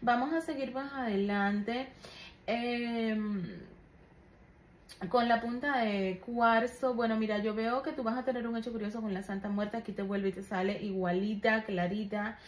Vamos 0.00 0.32
a 0.32 0.40
seguir 0.40 0.72
más 0.72 0.92
adelante. 0.92 1.88
Eh, 2.46 3.18
con 5.10 5.28
la 5.28 5.40
punta 5.42 5.78
de 5.80 6.22
cuarzo, 6.24 6.94
bueno, 6.94 7.16
mira, 7.16 7.38
yo 7.38 7.54
veo 7.54 7.82
que 7.82 7.92
tú 7.92 8.02
vas 8.02 8.16
a 8.16 8.24
tener 8.24 8.46
un 8.46 8.56
hecho 8.56 8.72
curioso 8.72 9.02
con 9.02 9.12
la 9.12 9.22
Santa 9.22 9.48
Muerte, 9.48 9.76
aquí 9.76 9.92
te 9.92 10.02
vuelve 10.02 10.30
y 10.30 10.32
te 10.32 10.42
sale 10.42 10.82
igualita, 10.82 11.64
clarita. 11.64 12.38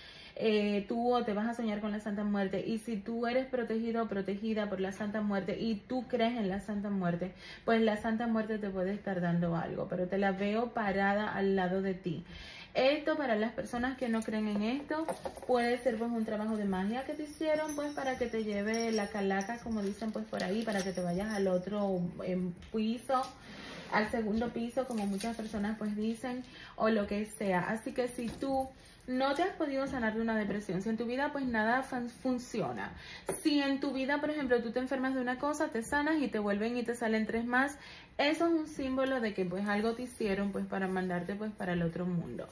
Eh, 0.40 0.84
tú 0.86 1.20
te 1.26 1.32
vas 1.32 1.48
a 1.48 1.54
soñar 1.54 1.80
con 1.80 1.90
la 1.90 1.98
Santa 1.98 2.22
Muerte 2.22 2.64
y 2.64 2.78
si 2.78 2.96
tú 2.96 3.26
eres 3.26 3.46
protegido 3.46 4.04
o 4.04 4.08
protegida 4.08 4.70
por 4.70 4.78
la 4.78 4.92
Santa 4.92 5.20
Muerte 5.20 5.58
y 5.58 5.74
tú 5.74 6.06
crees 6.06 6.38
en 6.38 6.48
la 6.48 6.60
Santa 6.60 6.90
Muerte, 6.90 7.32
pues 7.64 7.82
la 7.82 7.96
Santa 7.96 8.28
Muerte 8.28 8.58
te 8.58 8.70
puede 8.70 8.94
estar 8.94 9.20
dando 9.20 9.56
algo, 9.56 9.88
pero 9.88 10.06
te 10.06 10.16
la 10.16 10.30
veo 10.30 10.72
parada 10.74 11.34
al 11.34 11.56
lado 11.56 11.82
de 11.82 11.94
ti. 11.94 12.24
Esto 12.74 13.16
para 13.16 13.34
las 13.34 13.50
personas 13.52 13.98
que 13.98 14.08
no 14.08 14.22
creen 14.22 14.46
en 14.46 14.62
esto 14.62 15.08
puede 15.48 15.76
ser 15.78 15.98
pues 15.98 16.12
un 16.12 16.24
trabajo 16.24 16.56
de 16.56 16.66
magia 16.66 17.04
que 17.04 17.14
te 17.14 17.24
hicieron 17.24 17.74
pues 17.74 17.92
para 17.92 18.16
que 18.16 18.26
te 18.26 18.44
lleve 18.44 18.92
la 18.92 19.08
calaca 19.08 19.58
como 19.58 19.82
dicen 19.82 20.12
pues 20.12 20.24
por 20.26 20.44
ahí 20.44 20.62
para 20.62 20.82
que 20.82 20.92
te 20.92 21.00
vayas 21.00 21.34
al 21.34 21.48
otro 21.48 22.00
em, 22.24 22.52
piso 22.72 23.22
al 23.90 24.08
segundo 24.12 24.50
piso 24.50 24.86
como 24.86 25.06
muchas 25.06 25.34
personas 25.34 25.76
pues 25.76 25.96
dicen 25.96 26.44
o 26.76 26.88
lo 26.90 27.08
que 27.08 27.24
sea 27.24 27.68
así 27.68 27.90
que 27.92 28.06
si 28.06 28.28
tú 28.28 28.68
no 29.08 29.34
te 29.34 29.42
has 29.42 29.56
podido 29.56 29.86
sanar 29.86 30.14
de 30.14 30.20
una 30.20 30.36
depresión, 30.36 30.82
si 30.82 30.90
en 30.90 30.98
tu 30.98 31.06
vida 31.06 31.32
pues 31.32 31.46
nada 31.46 31.82
funciona, 31.82 32.92
si 33.42 33.60
en 33.60 33.80
tu 33.80 33.92
vida 33.92 34.20
por 34.20 34.30
ejemplo 34.30 34.62
tú 34.62 34.70
te 34.70 34.78
enfermas 34.78 35.14
de 35.14 35.22
una 35.22 35.38
cosa, 35.38 35.68
te 35.68 35.82
sanas 35.82 36.20
y 36.20 36.28
te 36.28 36.38
vuelven 36.38 36.76
y 36.76 36.84
te 36.84 36.94
salen 36.94 37.26
tres 37.26 37.46
más, 37.46 37.78
eso 38.18 38.46
es 38.46 38.52
un 38.52 38.66
símbolo 38.66 39.20
de 39.20 39.32
que 39.32 39.46
pues 39.46 39.66
algo 39.66 39.94
te 39.94 40.02
hicieron 40.02 40.52
pues 40.52 40.66
para 40.66 40.88
mandarte 40.88 41.34
pues 41.34 41.52
para 41.52 41.72
el 41.72 41.82
otro 41.82 42.04
mundo. 42.04 42.48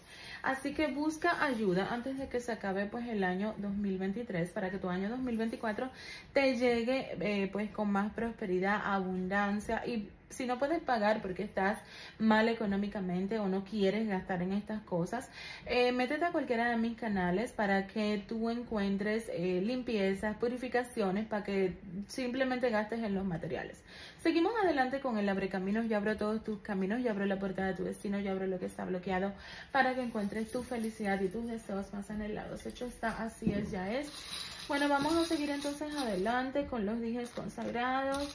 Así 0.46 0.72
que 0.74 0.86
busca 0.86 1.44
ayuda 1.44 1.88
antes 1.90 2.18
de 2.18 2.28
que 2.28 2.38
se 2.38 2.52
acabe 2.52 2.86
pues 2.86 3.08
el 3.08 3.24
año 3.24 3.56
2023 3.58 4.48
para 4.50 4.70
que 4.70 4.78
tu 4.78 4.88
año 4.88 5.08
2024 5.08 5.90
te 6.32 6.56
llegue 6.56 7.16
eh, 7.20 7.48
pues 7.50 7.68
con 7.72 7.90
más 7.90 8.12
prosperidad, 8.12 8.80
abundancia 8.84 9.84
y 9.84 10.08
si 10.28 10.46
no 10.46 10.58
puedes 10.58 10.80
pagar 10.82 11.22
porque 11.22 11.42
estás 11.42 11.78
mal 12.18 12.48
económicamente 12.48 13.38
o 13.38 13.48
no 13.48 13.64
quieres 13.64 14.06
gastar 14.06 14.42
en 14.42 14.52
estas 14.52 14.82
cosas, 14.82 15.30
eh, 15.66 15.92
métete 15.92 16.24
a 16.24 16.32
cualquiera 16.32 16.68
de 16.70 16.76
mis 16.76 16.96
canales 16.96 17.52
para 17.52 17.86
que 17.86 18.22
tú 18.28 18.50
encuentres 18.50 19.30
eh, 19.30 19.62
limpiezas, 19.64 20.36
purificaciones, 20.36 21.26
para 21.26 21.44
que 21.44 21.78
simplemente 22.08 22.70
gastes 22.70 23.02
en 23.02 23.14
los 23.14 23.24
materiales. 23.24 23.82
Seguimos 24.20 24.52
adelante 24.62 25.00
con 25.00 25.18
el 25.18 25.28
abre 25.28 25.48
caminos. 25.48 25.88
Yo 25.88 25.96
abro 25.96 26.16
todos 26.16 26.42
tus 26.42 26.58
caminos, 26.60 27.02
yo 27.02 27.10
abro 27.10 27.26
la 27.26 27.38
puerta 27.38 27.64
de 27.64 27.74
tu 27.74 27.84
destino, 27.84 28.18
yo 28.18 28.32
abro 28.32 28.46
lo 28.46 28.58
que 28.58 28.66
está 28.66 28.84
bloqueado 28.84 29.32
para 29.70 29.94
que 29.94 30.02
encuentres 30.02 30.36
tu 30.45 30.62
felicidad 30.62 31.21
y 31.21 31.28
tus 31.28 31.47
deseos 31.47 31.93
más 31.93 32.11
anhelados. 32.11 32.64
Hecho 32.66 32.87
está, 32.87 33.23
así 33.23 33.52
es, 33.52 33.71
ya 33.71 33.93
es. 33.93 34.09
Bueno, 34.69 34.88
vamos 34.88 35.14
a 35.14 35.25
seguir 35.25 35.50
entonces 35.50 35.95
adelante 35.95 36.66
con 36.66 36.85
los 36.85 37.00
dijes 37.00 37.31
consagrados. 37.31 38.35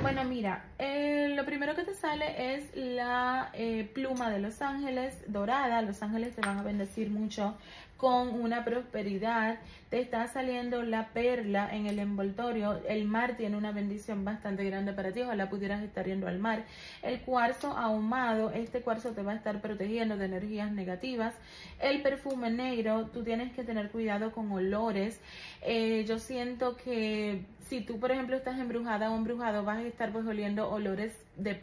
Bueno, 0.00 0.24
mira, 0.24 0.64
eh, 0.78 1.32
lo 1.36 1.44
primero 1.44 1.74
que 1.74 1.82
te 1.82 1.94
sale 1.94 2.54
es 2.54 2.74
la 2.74 3.50
eh, 3.52 3.90
pluma 3.92 4.30
de 4.30 4.38
los 4.38 4.62
ángeles 4.62 5.14
dorada. 5.26 5.82
Los 5.82 6.02
ángeles 6.02 6.34
te 6.34 6.40
van 6.40 6.58
a 6.58 6.62
bendecir 6.62 7.10
mucho 7.10 7.56
con 7.96 8.28
una 8.40 8.64
prosperidad. 8.64 9.58
Te 9.92 10.00
está 10.00 10.26
saliendo 10.26 10.82
la 10.84 11.08
perla 11.08 11.68
en 11.70 11.86
el 11.86 11.98
envoltorio. 11.98 12.80
El 12.88 13.04
mar 13.04 13.36
tiene 13.36 13.58
una 13.58 13.72
bendición 13.72 14.24
bastante 14.24 14.64
grande 14.64 14.94
para 14.94 15.12
ti. 15.12 15.20
Ojalá 15.20 15.50
pudieras 15.50 15.82
estar 15.82 16.06
yendo 16.06 16.26
al 16.28 16.38
mar. 16.38 16.64
El 17.02 17.20
cuarzo 17.20 17.76
ahumado, 17.76 18.52
este 18.52 18.80
cuarzo 18.80 19.10
te 19.10 19.22
va 19.22 19.32
a 19.32 19.34
estar 19.34 19.60
protegiendo 19.60 20.16
de 20.16 20.24
energías 20.24 20.72
negativas. 20.72 21.34
El 21.78 22.00
perfume 22.00 22.50
negro, 22.50 23.10
tú 23.12 23.22
tienes 23.22 23.52
que 23.52 23.64
tener 23.64 23.90
cuidado 23.90 24.32
con 24.32 24.50
olores. 24.50 25.20
Eh, 25.60 26.06
yo 26.08 26.18
siento 26.18 26.78
que 26.78 27.44
si 27.72 27.80
tú, 27.80 27.98
por 27.98 28.10
ejemplo, 28.12 28.36
estás 28.36 28.58
embrujada 28.58 29.10
o 29.10 29.16
embrujado, 29.16 29.64
vas 29.64 29.78
a 29.78 29.82
estar 29.82 30.12
pues 30.12 30.26
oliendo 30.26 30.70
olores 30.70 31.14
de, 31.36 31.58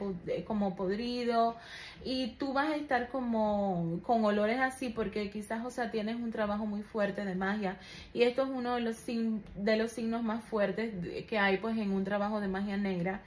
como 0.45 0.75
podrido 0.75 1.55
y 2.03 2.35
tú 2.39 2.53
vas 2.53 2.69
a 2.69 2.75
estar 2.75 3.09
como 3.09 3.99
con 4.03 4.25
olores 4.25 4.59
así 4.59 4.89
porque 4.89 5.29
quizás, 5.29 5.63
o 5.63 5.69
sea, 5.69 5.91
tienes 5.91 6.15
un 6.15 6.31
trabajo 6.31 6.65
muy 6.65 6.81
fuerte 6.81 7.25
de 7.25 7.35
magia 7.35 7.77
esto 8.23 8.43
es 8.43 8.49
uno 8.49 8.75
de 8.75 8.81
los, 8.81 9.05
de 9.05 9.77
los 9.77 9.91
signos 9.91 10.23
más 10.23 10.43
fuertes 10.43 10.93
que 11.27 11.39
hay 11.39 11.57
pues 11.57 11.77
en 11.77 11.91
un 11.91 12.03
trabajo 12.03 12.39
de 12.39 12.47
magia 12.47 12.77
negra. 12.77 13.21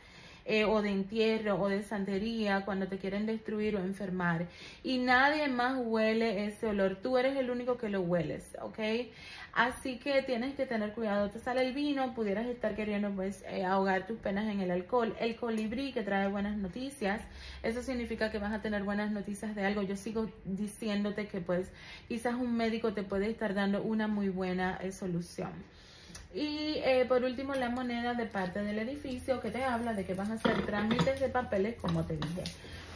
Eh, 0.45 0.65
o 0.65 0.83
de 0.83 0.91
entierro 0.91 1.55
o 1.55 1.69
de 1.69 1.85
santería 1.85 2.65
cuando 2.65 2.89
te 2.89 2.99
quieren 2.99 3.27
destruir 3.27 3.77
o 3.77 3.79
enfermar 3.79 4.49
y 4.83 4.99
nadie 4.99 5.47
más 5.47 5.81
huele 5.81 6.47
ese 6.47 6.67
olor 6.67 6.97
tú 7.01 7.17
eres 7.17 7.37
el 7.37 7.49
único 7.49 7.77
que 7.77 7.89
lo 7.89 8.01
hueles 8.01 8.57
¿ok? 8.61 8.79
Así 9.53 9.99
que 9.99 10.23
tienes 10.23 10.55
que 10.55 10.65
tener 10.65 10.93
cuidado. 10.93 11.29
Te 11.29 11.39
sale 11.39 11.67
el 11.67 11.75
vino, 11.75 12.15
pudieras 12.15 12.47
estar 12.47 12.75
queriendo 12.75 13.11
pues 13.11 13.45
eh, 13.47 13.67
ahogar 13.67 14.07
tus 14.07 14.19
penas 14.19 14.49
en 14.49 14.61
el 14.61 14.71
alcohol. 14.71 15.15
El 15.21 15.37
colibrí 15.37 15.93
que 15.93 16.03
trae 16.03 16.29
buenas 16.29 16.57
noticias. 16.57 17.21
Eso 17.63 17.83
significa 17.83 18.31
que 18.31 18.39
vas 18.39 18.53
a 18.53 18.63
tener 18.63 18.83
buenas 18.83 19.11
noticias 19.11 19.55
de 19.55 19.67
algo. 19.67 19.83
Yo 19.83 19.97
sigo 19.97 20.31
diciéndote 20.47 21.27
que 21.27 21.43
pues 21.43 21.69
quizás 22.09 22.35
un 22.35 22.57
médico 22.57 22.95
te 22.95 23.03
puede 23.03 23.29
estar 23.29 23.53
dando 23.53 23.83
una 23.83 24.09
muy 24.09 24.31
buena 24.31 24.79
eh, 24.81 24.91
solución. 24.91 25.53
Y 26.35 26.79
eh, 26.79 27.05
por 27.07 27.23
último, 27.23 27.55
la 27.55 27.69
moneda 27.69 28.15
de 28.15 28.25
parte 28.25 28.63
del 28.63 28.79
edificio 28.79 29.43
que 29.43 29.51
te 29.51 29.65
habla 29.65 29.93
de 29.93 30.07
que 30.07 30.15
vas 30.15 30.31
a 30.31 30.35
hacer 30.35 30.65
trámites 30.65 31.21
de 31.21 31.29
papeles, 31.29 31.77
como 31.79 32.05
te 32.05 32.17
dije. 32.17 32.45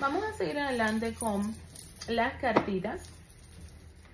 Vamos 0.00 0.24
a 0.24 0.32
seguir 0.32 0.58
adelante 0.58 1.12
con 1.12 1.54
las 2.08 2.32
cartitas. 2.40 3.02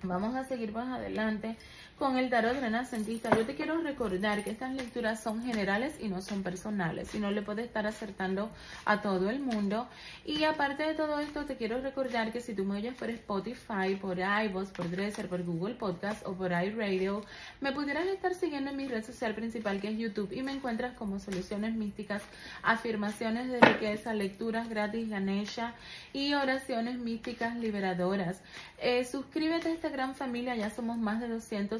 Vamos 0.05 0.35
a 0.35 0.43
seguir 0.43 0.73
más 0.73 0.99
adelante 0.99 1.55
con 1.97 2.17
el 2.17 2.29
tarot 2.29 2.59
renacentista. 2.59 3.35
Yo 3.35 3.45
te 3.45 3.55
quiero 3.55 3.77
recordar 3.81 4.43
que 4.43 4.49
estas 4.49 4.73
lecturas 4.73 5.21
son 5.21 5.43
generales 5.43 5.95
y 5.99 6.07
no 6.07 6.21
son 6.21 6.43
personales 6.43 7.13
y 7.13 7.19
no 7.19 7.31
le 7.31 7.41
puede 7.41 7.63
estar 7.63 7.85
acertando 7.85 8.49
a 8.85 9.01
todo 9.01 9.29
el 9.29 9.39
mundo. 9.39 9.87
Y 10.25 10.43
aparte 10.43 10.83
de 10.83 10.95
todo 10.95 11.19
esto, 11.19 11.45
te 11.45 11.55
quiero 11.55 11.79
recordar 11.81 12.31
que 12.31 12.41
si 12.41 12.53
tú 12.53 12.65
me 12.65 12.77
oyes 12.77 12.95
por 12.95 13.09
Spotify, 13.09 13.95
por 13.99 14.17
iVoox, 14.19 14.71
por 14.71 14.89
Dresser, 14.89 15.27
por 15.27 15.43
Google 15.43 15.75
Podcast 15.75 16.25
o 16.25 16.33
por 16.33 16.51
iRadio, 16.51 17.23
me 17.61 17.71
pudieras 17.71 18.07
estar 18.07 18.33
siguiendo 18.35 18.71
en 18.71 18.77
mi 18.77 18.87
red 18.87 19.03
social 19.03 19.33
principal 19.35 19.79
que 19.79 19.89
es 19.89 19.97
YouTube 19.97 20.31
y 20.33 20.41
me 20.43 20.51
encuentras 20.51 20.95
como 20.97 21.19
Soluciones 21.19 21.75
Místicas, 21.75 22.23
afirmaciones 22.63 23.49
de 23.49 23.59
riqueza, 23.59 24.13
lecturas 24.13 24.69
gratis, 24.69 25.09
Ganesha 25.09 25.73
y 26.11 26.33
oraciones 26.33 26.97
místicas 26.97 27.55
liberadoras. 27.55 28.41
Eh, 28.79 29.05
suscríbete 29.05 29.69
a 29.69 29.73
esta 29.73 29.89
gran 29.89 30.15
familia, 30.15 30.55
ya 30.55 30.69
somos 30.69 30.97
más 30.97 31.21
de 31.21 31.27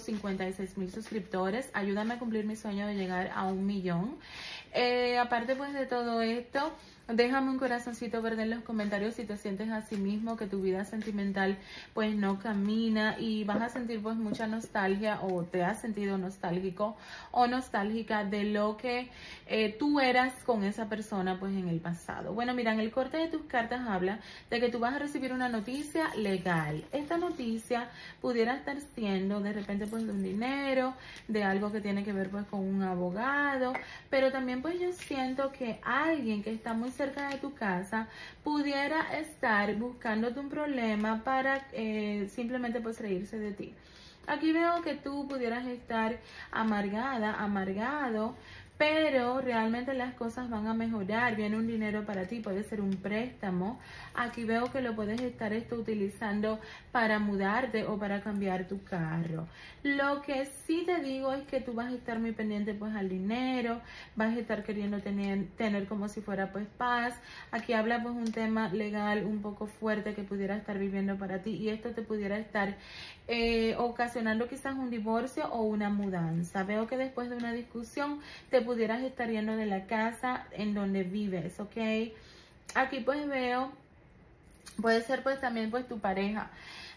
256 0.03 0.77
mil 0.77 0.91
suscriptores. 0.91 1.69
Ayúdame 1.73 2.15
a 2.15 2.19
cumplir 2.19 2.45
mi 2.45 2.55
sueño 2.55 2.87
de 2.87 2.95
llegar 2.95 3.31
a 3.33 3.45
un 3.45 3.65
millón. 3.65 4.17
Eh, 4.73 5.17
aparte 5.17 5.55
pues 5.55 5.73
de 5.73 5.85
todo 5.85 6.21
esto, 6.21 6.73
Déjame 7.09 7.51
un 7.51 7.59
corazoncito 7.59 8.21
verde 8.21 8.43
en 8.43 8.49
los 8.49 8.63
comentarios 8.63 9.15
si 9.15 9.25
te 9.25 9.35
sientes 9.35 9.69
a 9.69 9.81
sí 9.81 9.97
mismo 9.97 10.37
que 10.37 10.47
tu 10.47 10.61
vida 10.61 10.85
sentimental 10.85 11.57
pues 11.93 12.15
no 12.15 12.39
camina 12.39 13.19
y 13.19 13.43
vas 13.43 13.61
a 13.61 13.67
sentir 13.67 14.01
pues 14.01 14.15
mucha 14.15 14.47
nostalgia 14.47 15.19
o 15.21 15.43
te 15.43 15.65
has 15.65 15.81
sentido 15.81 16.17
nostálgico 16.17 16.95
o 17.31 17.45
nostálgica 17.45 18.23
de 18.23 18.45
lo 18.45 18.77
que 18.77 19.09
eh, 19.47 19.75
tú 19.77 19.99
eras 19.99 20.33
con 20.45 20.63
esa 20.63 20.87
persona 20.87 21.37
pues 21.41 21.51
en 21.51 21.67
el 21.67 21.81
pasado. 21.81 22.33
Bueno, 22.33 22.53
mira, 22.53 22.71
en 22.71 22.79
el 22.79 22.89
corte 22.89 23.17
de 23.17 23.27
tus 23.27 23.41
cartas 23.43 23.85
habla 23.85 24.19
de 24.49 24.61
que 24.61 24.69
tú 24.69 24.79
vas 24.79 24.95
a 24.95 24.99
recibir 24.99 25.33
una 25.33 25.49
noticia 25.49 26.15
legal. 26.15 26.85
Esta 26.93 27.17
noticia 27.17 27.89
pudiera 28.21 28.55
estar 28.55 28.77
siendo 28.95 29.41
de 29.41 29.51
repente 29.51 29.87
pues 29.87 30.05
de 30.05 30.13
un 30.13 30.23
dinero, 30.23 30.93
de 31.27 31.43
algo 31.43 31.69
que 31.69 31.81
tiene 31.81 32.05
que 32.05 32.13
ver 32.13 32.29
pues 32.29 32.45
con 32.45 32.61
un 32.61 32.81
abogado, 32.81 33.73
pero 34.09 34.31
también 34.31 34.61
pues 34.61 34.79
yo 34.79 34.93
siento 34.93 35.51
que 35.51 35.81
alguien 35.83 36.41
que 36.41 36.53
está 36.53 36.71
muy 36.71 36.92
cerca 36.93 37.29
de 37.29 37.37
tu 37.37 37.53
casa 37.53 38.07
pudiera 38.43 39.17
estar 39.19 39.73
buscándote 39.75 40.39
un 40.39 40.49
problema 40.49 41.23
para 41.23 41.67
eh, 41.73 42.27
simplemente 42.33 42.79
pues 42.79 42.99
reírse 42.99 43.37
de 43.39 43.51
ti. 43.51 43.73
Aquí 44.25 44.53
veo 44.53 44.81
que 44.81 44.95
tú 44.95 45.27
pudieras 45.27 45.65
estar 45.67 46.17
amargada, 46.51 47.33
amargado 47.33 48.35
pero 48.77 49.39
realmente 49.39 49.93
las 49.93 50.13
cosas 50.15 50.49
van 50.49 50.67
a 50.67 50.73
mejorar, 50.73 51.35
viene 51.35 51.57
un 51.57 51.67
dinero 51.67 52.05
para 52.05 52.25
ti, 52.25 52.39
puede 52.39 52.63
ser 52.63 52.81
un 52.81 52.95
préstamo. 52.95 53.79
Aquí 54.15 54.43
veo 54.43 54.71
que 54.71 54.81
lo 54.81 54.95
puedes 54.95 55.21
estar 55.21 55.53
esto 55.53 55.75
utilizando 55.75 56.59
para 56.91 57.19
mudarte 57.19 57.85
o 57.85 57.97
para 57.97 58.21
cambiar 58.21 58.67
tu 58.67 58.83
carro. 58.83 59.47
Lo 59.83 60.21
que 60.21 60.45
sí 60.65 60.83
te 60.85 61.01
digo 61.01 61.33
es 61.33 61.43
que 61.45 61.61
tú 61.61 61.73
vas 61.73 61.91
a 61.91 61.95
estar 61.95 62.19
muy 62.19 62.31
pendiente 62.31 62.73
pues 62.73 62.95
al 62.95 63.09
dinero, 63.09 63.79
vas 64.15 64.35
a 64.35 64.39
estar 64.39 64.63
queriendo 64.63 64.99
tener, 64.99 65.47
tener 65.55 65.87
como 65.87 66.07
si 66.07 66.21
fuera 66.21 66.51
pues 66.51 66.65
paz. 66.77 67.13
Aquí 67.51 67.73
habla 67.73 68.01
pues 68.01 68.15
un 68.15 68.31
tema 68.31 68.69
legal 68.69 69.25
un 69.25 69.41
poco 69.41 69.67
fuerte 69.67 70.13
que 70.13 70.23
pudiera 70.23 70.55
estar 70.55 70.79
viviendo 70.79 71.17
para 71.17 71.41
ti 71.43 71.51
y 71.51 71.69
esto 71.69 71.91
te 71.91 72.01
pudiera 72.01 72.37
estar 72.37 72.75
eh, 73.27 73.75
ocasionando 73.77 74.49
quizás 74.49 74.75
un 74.75 74.89
divorcio 74.89 75.47
o 75.47 75.61
una 75.61 75.89
mudanza. 75.89 76.63
Veo 76.63 76.87
que 76.87 76.97
después 76.97 77.29
de 77.29 77.37
una 77.37 77.53
discusión 77.53 78.19
te 78.49 78.61
pudieras 78.61 79.01
estar 79.01 79.29
yendo 79.29 79.55
de 79.55 79.65
la 79.65 79.85
casa 79.85 80.47
en 80.51 80.73
donde 80.73 81.03
vives, 81.03 81.59
¿ok? 81.59 82.11
Aquí 82.75 82.99
pues 82.99 83.27
veo, 83.27 83.71
puede 84.81 85.01
ser 85.03 85.23
pues 85.23 85.39
también 85.39 85.71
pues 85.71 85.87
tu 85.87 85.99
pareja. 85.99 86.51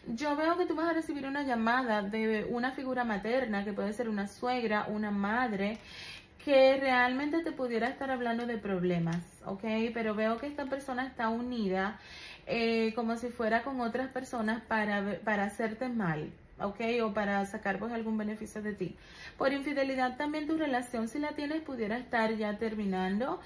Yo 0.08 0.36
veo 0.36 0.56
que 0.56 0.66
tú 0.66 0.76
vas 0.76 0.88
a 0.88 0.92
recibir 0.92 1.26
una 1.26 1.42
llamada 1.42 2.02
de 2.02 2.46
una 2.48 2.72
figura 2.72 3.04
materna, 3.04 3.64
que 3.64 3.72
puede 3.72 3.92
ser 3.92 4.08
una 4.08 4.28
suegra, 4.28 4.86
una 4.88 5.10
madre, 5.10 5.78
que 6.44 6.76
realmente 6.76 7.42
te 7.42 7.50
pudiera 7.50 7.88
estar 7.88 8.10
hablando 8.10 8.46
de 8.46 8.56
problemas, 8.56 9.18
¿ok? 9.44 9.64
Pero 9.92 10.14
veo 10.14 10.38
que 10.38 10.46
esta 10.46 10.66
persona 10.66 11.04
está 11.04 11.28
unida 11.28 11.98
eh, 12.46 12.92
como 12.94 13.16
si 13.16 13.28
fuera 13.28 13.62
con 13.62 13.80
otras 13.80 14.08
personas 14.10 14.62
para, 14.62 15.18
para 15.24 15.44
hacerte 15.44 15.88
mal, 15.88 16.30
¿ok? 16.60 16.80
O 17.02 17.12
para 17.12 17.44
sacar 17.46 17.78
pues 17.78 17.92
algún 17.92 18.16
beneficio 18.16 18.62
de 18.62 18.72
ti. 18.72 18.96
Por 19.36 19.52
infidelidad 19.52 20.16
también 20.16 20.46
tu 20.46 20.56
relación, 20.56 21.08
si 21.08 21.18
la 21.18 21.32
tienes, 21.32 21.62
pudiera 21.62 21.98
estar 21.98 22.34
ya 22.36 22.56
terminando. 22.58 23.40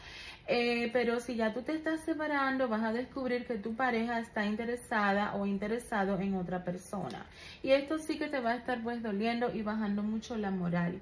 Eh, 0.52 0.90
pero 0.92 1.20
si 1.20 1.36
ya 1.36 1.54
tú 1.54 1.62
te 1.62 1.72
estás 1.72 2.00
separando, 2.00 2.68
vas 2.68 2.82
a 2.82 2.92
descubrir 2.92 3.46
que 3.46 3.54
tu 3.54 3.76
pareja 3.76 4.18
está 4.18 4.44
interesada 4.46 5.36
o 5.36 5.46
interesado 5.46 6.18
en 6.18 6.34
otra 6.34 6.64
persona. 6.64 7.24
Y 7.62 7.70
esto 7.70 7.98
sí 7.98 8.18
que 8.18 8.26
te 8.26 8.40
va 8.40 8.52
a 8.52 8.56
estar 8.56 8.82
pues 8.82 9.00
doliendo 9.00 9.54
y 9.54 9.62
bajando 9.62 10.02
mucho 10.02 10.36
la 10.36 10.50
moral. 10.50 11.00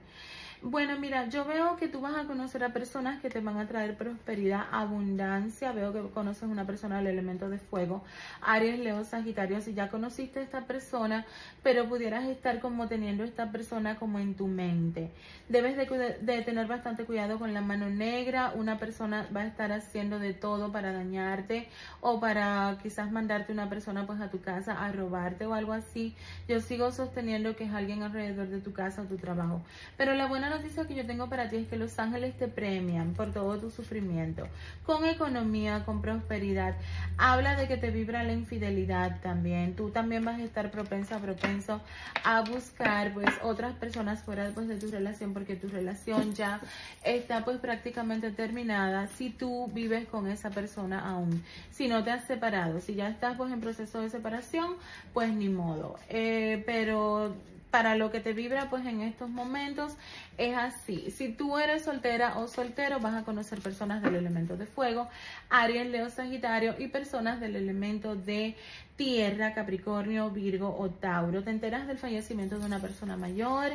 Bueno, 0.60 0.98
mira, 0.98 1.28
yo 1.28 1.44
veo 1.44 1.76
que 1.76 1.86
tú 1.86 2.00
vas 2.00 2.16
a 2.16 2.24
conocer 2.24 2.64
a 2.64 2.72
personas 2.72 3.20
que 3.20 3.30
te 3.30 3.40
van 3.40 3.58
a 3.58 3.68
traer 3.68 3.96
prosperidad, 3.96 4.64
abundancia. 4.72 5.70
Veo 5.70 5.92
que 5.92 6.02
conoces 6.12 6.48
una 6.48 6.66
persona 6.66 6.96
del 6.96 7.06
elemento 7.06 7.48
de 7.48 7.58
fuego, 7.58 8.02
Aries, 8.40 8.80
Leo, 8.80 9.04
Sagitario. 9.04 9.60
Si 9.60 9.72
ya 9.72 9.88
conociste 9.88 10.40
a 10.40 10.42
esta 10.42 10.62
persona, 10.62 11.24
pero 11.62 11.88
pudieras 11.88 12.24
estar 12.24 12.58
como 12.58 12.88
teniendo 12.88 13.22
esta 13.22 13.52
persona 13.52 13.94
como 13.96 14.18
en 14.18 14.34
tu 14.34 14.48
mente. 14.48 15.12
Debes 15.48 15.76
de, 15.76 16.18
de 16.20 16.42
tener 16.42 16.66
bastante 16.66 17.04
cuidado 17.04 17.38
con 17.38 17.54
la 17.54 17.60
mano 17.60 17.88
negra. 17.88 18.52
Una 18.56 18.78
persona 18.78 19.28
va 19.34 19.42
a 19.42 19.46
estar 19.46 19.70
haciendo 19.70 20.18
de 20.18 20.34
todo 20.34 20.72
para 20.72 20.92
dañarte 20.92 21.68
o 22.00 22.18
para 22.18 22.78
quizás 22.82 23.12
mandarte 23.12 23.52
una 23.52 23.68
persona 23.68 24.06
pues 24.06 24.20
a 24.20 24.28
tu 24.28 24.40
casa 24.40 24.84
a 24.84 24.90
robarte 24.90 25.46
o 25.46 25.54
algo 25.54 25.72
así. 25.72 26.16
Yo 26.48 26.60
sigo 26.60 26.90
sosteniendo 26.90 27.54
que 27.54 27.64
es 27.64 27.72
alguien 27.72 28.02
alrededor 28.02 28.48
de 28.48 28.60
tu 28.60 28.72
casa 28.72 29.02
o 29.02 29.04
tu 29.04 29.18
trabajo. 29.18 29.62
Pero 29.96 30.14
la 30.14 30.26
buena 30.26 30.47
noticia 30.48 30.86
que 30.86 30.94
yo 30.94 31.06
tengo 31.06 31.28
para 31.28 31.48
ti 31.48 31.56
es 31.56 31.68
que 31.68 31.76
los 31.76 31.98
ángeles 31.98 32.36
te 32.36 32.48
premian 32.48 33.14
por 33.14 33.32
todo 33.32 33.58
tu 33.58 33.70
sufrimiento, 33.70 34.46
con 34.84 35.04
economía, 35.04 35.84
con 35.84 36.00
prosperidad. 36.00 36.76
Habla 37.16 37.56
de 37.56 37.68
que 37.68 37.76
te 37.76 37.90
vibra 37.90 38.22
la 38.22 38.32
infidelidad 38.32 39.20
también. 39.20 39.74
Tú 39.74 39.90
también 39.90 40.24
vas 40.24 40.38
a 40.38 40.44
estar 40.44 40.70
propensa, 40.70 41.18
propenso 41.18 41.80
a 42.24 42.42
buscar 42.42 43.12
pues 43.12 43.28
otras 43.42 43.74
personas 43.74 44.22
fuera 44.22 44.50
pues, 44.54 44.68
de 44.68 44.76
tu 44.76 44.90
relación 44.90 45.32
porque 45.32 45.56
tu 45.56 45.68
relación 45.68 46.34
ya 46.34 46.60
está 47.04 47.44
pues 47.44 47.58
prácticamente 47.58 48.30
terminada 48.30 49.08
si 49.08 49.30
tú 49.30 49.68
vives 49.72 50.06
con 50.08 50.28
esa 50.28 50.50
persona 50.50 51.08
aún. 51.08 51.42
Si 51.70 51.88
no 51.88 52.04
te 52.04 52.10
has 52.10 52.24
separado, 52.26 52.80
si 52.80 52.94
ya 52.94 53.08
estás 53.08 53.36
pues 53.36 53.52
en 53.52 53.60
proceso 53.60 54.00
de 54.00 54.10
separación, 54.10 54.76
pues 55.12 55.32
ni 55.32 55.48
modo. 55.48 55.96
Eh, 56.08 56.62
pero 56.66 57.34
para 57.70 57.96
lo 57.96 58.10
que 58.10 58.20
te 58.20 58.32
vibra 58.32 58.70
pues 58.70 58.86
en 58.86 59.00
estos 59.00 59.28
momentos 59.28 59.96
es 60.38 60.56
así. 60.56 61.10
Si 61.10 61.28
tú 61.28 61.58
eres 61.58 61.84
soltera 61.84 62.38
o 62.38 62.48
soltero 62.48 63.00
vas 63.00 63.14
a 63.14 63.24
conocer 63.24 63.60
personas 63.60 64.02
del 64.02 64.14
elemento 64.14 64.56
de 64.56 64.66
fuego, 64.66 65.08
Aries, 65.50 65.86
Leo, 65.86 66.08
Sagitario 66.10 66.74
y 66.78 66.88
personas 66.88 67.40
del 67.40 67.56
elemento 67.56 68.16
de 68.16 68.56
tierra, 68.96 69.54
Capricornio, 69.54 70.30
Virgo 70.30 70.76
o 70.78 70.90
Tauro. 70.90 71.42
Te 71.42 71.50
enteras 71.50 71.86
del 71.86 71.98
fallecimiento 71.98 72.58
de 72.58 72.66
una 72.66 72.80
persona 72.80 73.16
mayor. 73.16 73.70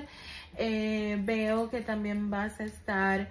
Eh, 0.57 1.19
veo 1.21 1.69
que 1.69 1.81
también 1.81 2.29
vas 2.29 2.59
a 2.59 2.63
estar 2.63 3.29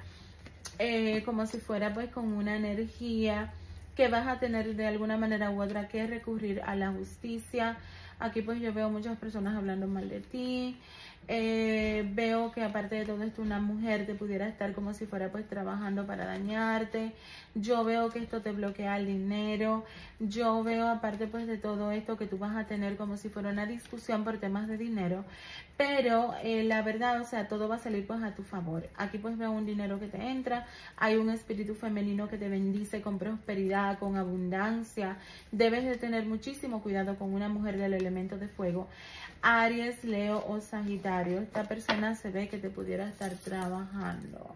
eh, 0.78 1.22
como 1.24 1.46
si 1.46 1.58
fuera 1.58 1.92
pues 1.92 2.10
con 2.10 2.32
una 2.32 2.56
energía 2.56 3.52
que 3.96 4.08
vas 4.08 4.26
a 4.26 4.38
tener 4.38 4.74
de 4.74 4.86
alguna 4.86 5.16
manera 5.16 5.50
u 5.50 5.62
otra 5.62 5.88
que 5.88 6.06
recurrir 6.06 6.62
a 6.64 6.74
la 6.74 6.90
justicia 6.92 7.76
Aquí 8.22 8.40
pues 8.40 8.60
yo 8.60 8.72
veo 8.72 8.88
muchas 8.88 9.18
personas 9.18 9.56
hablando 9.56 9.88
mal 9.88 10.08
de 10.08 10.20
ti. 10.20 10.76
Eh, 11.26 12.08
veo 12.14 12.52
que 12.52 12.62
aparte 12.62 12.94
de 12.94 13.04
todo 13.04 13.20
esto 13.24 13.42
una 13.42 13.58
mujer 13.58 14.06
te 14.06 14.14
pudiera 14.14 14.46
estar 14.48 14.72
como 14.74 14.94
si 14.94 15.06
fuera 15.06 15.32
pues 15.32 15.48
trabajando 15.48 16.06
para 16.06 16.24
dañarte. 16.24 17.12
Yo 17.54 17.84
veo 17.84 18.08
que 18.08 18.18
esto 18.18 18.40
te 18.40 18.52
bloquea 18.52 18.96
el 18.96 19.06
dinero. 19.06 19.84
Yo 20.18 20.62
veo 20.62 20.88
aparte 20.88 21.26
pues 21.26 21.46
de 21.46 21.58
todo 21.58 21.92
esto 21.92 22.16
que 22.16 22.26
tú 22.26 22.38
vas 22.38 22.56
a 22.56 22.66
tener 22.66 22.96
como 22.96 23.18
si 23.18 23.28
fuera 23.28 23.50
una 23.50 23.66
discusión 23.66 24.24
por 24.24 24.38
temas 24.38 24.68
de 24.68 24.78
dinero. 24.78 25.24
Pero 25.76 26.34
eh, 26.42 26.64
la 26.64 26.80
verdad, 26.80 27.20
o 27.20 27.24
sea, 27.24 27.48
todo 27.48 27.68
va 27.68 27.76
a 27.76 27.78
salir 27.78 28.06
pues 28.06 28.22
a 28.22 28.34
tu 28.34 28.42
favor. 28.42 28.88
Aquí 28.96 29.18
pues 29.18 29.36
veo 29.36 29.50
un 29.50 29.66
dinero 29.66 30.00
que 30.00 30.06
te 30.06 30.30
entra. 30.30 30.66
Hay 30.96 31.16
un 31.16 31.28
espíritu 31.28 31.74
femenino 31.74 32.28
que 32.28 32.38
te 32.38 32.48
bendice 32.48 33.02
con 33.02 33.18
prosperidad, 33.18 33.98
con 33.98 34.16
abundancia. 34.16 35.18
Debes 35.50 35.84
de 35.84 35.96
tener 35.96 36.24
muchísimo 36.24 36.82
cuidado 36.82 37.16
con 37.16 37.34
una 37.34 37.50
mujer 37.50 37.76
del 37.76 37.92
elemento 37.92 38.38
de 38.38 38.48
fuego. 38.48 38.88
Aries, 39.42 40.04
Leo 40.04 40.42
o 40.48 40.60
Sagitario. 40.60 41.40
Esta 41.40 41.64
persona 41.64 42.14
se 42.14 42.30
ve 42.30 42.48
que 42.48 42.56
te 42.56 42.70
pudiera 42.70 43.08
estar 43.08 43.30
trabajando. 43.34 44.54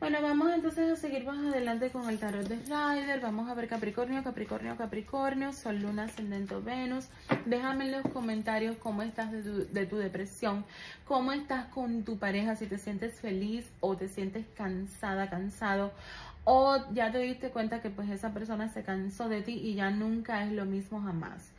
Bueno, 0.00 0.22
vamos 0.22 0.52
entonces 0.54 0.92
a 0.92 0.96
seguir 0.96 1.24
más 1.24 1.38
adelante 1.44 1.90
con 1.90 2.08
el 2.08 2.20
tarot 2.20 2.46
de 2.46 2.54
Rider. 2.54 3.20
Vamos 3.20 3.50
a 3.50 3.54
ver 3.54 3.66
Capricornio, 3.66 4.22
Capricornio, 4.22 4.76
Capricornio, 4.76 5.52
Sol, 5.52 5.82
Luna, 5.82 6.04
Ascendente, 6.04 6.54
Venus. 6.54 7.08
Déjame 7.46 7.86
en 7.86 7.92
los 7.92 8.02
comentarios 8.12 8.76
cómo 8.76 9.02
estás 9.02 9.32
de 9.32 9.42
tu, 9.42 9.66
de 9.72 9.86
tu 9.86 9.96
depresión, 9.96 10.64
cómo 11.04 11.32
estás 11.32 11.66
con 11.66 12.04
tu 12.04 12.16
pareja, 12.16 12.54
si 12.54 12.66
te 12.66 12.78
sientes 12.78 13.18
feliz 13.20 13.68
o 13.80 13.96
te 13.96 14.06
sientes 14.08 14.46
cansada, 14.56 15.28
cansado 15.28 15.90
o 16.50 16.78
ya 16.94 17.12
te 17.12 17.18
diste 17.18 17.50
cuenta 17.50 17.82
que 17.82 17.90
pues 17.90 18.08
esa 18.08 18.32
persona 18.32 18.70
se 18.70 18.82
cansó 18.82 19.28
de 19.28 19.42
ti 19.42 19.52
y 19.52 19.74
ya 19.74 19.90
nunca 19.90 20.44
es 20.44 20.52
lo 20.52 20.64
mismo 20.64 21.02
jamás. 21.02 21.52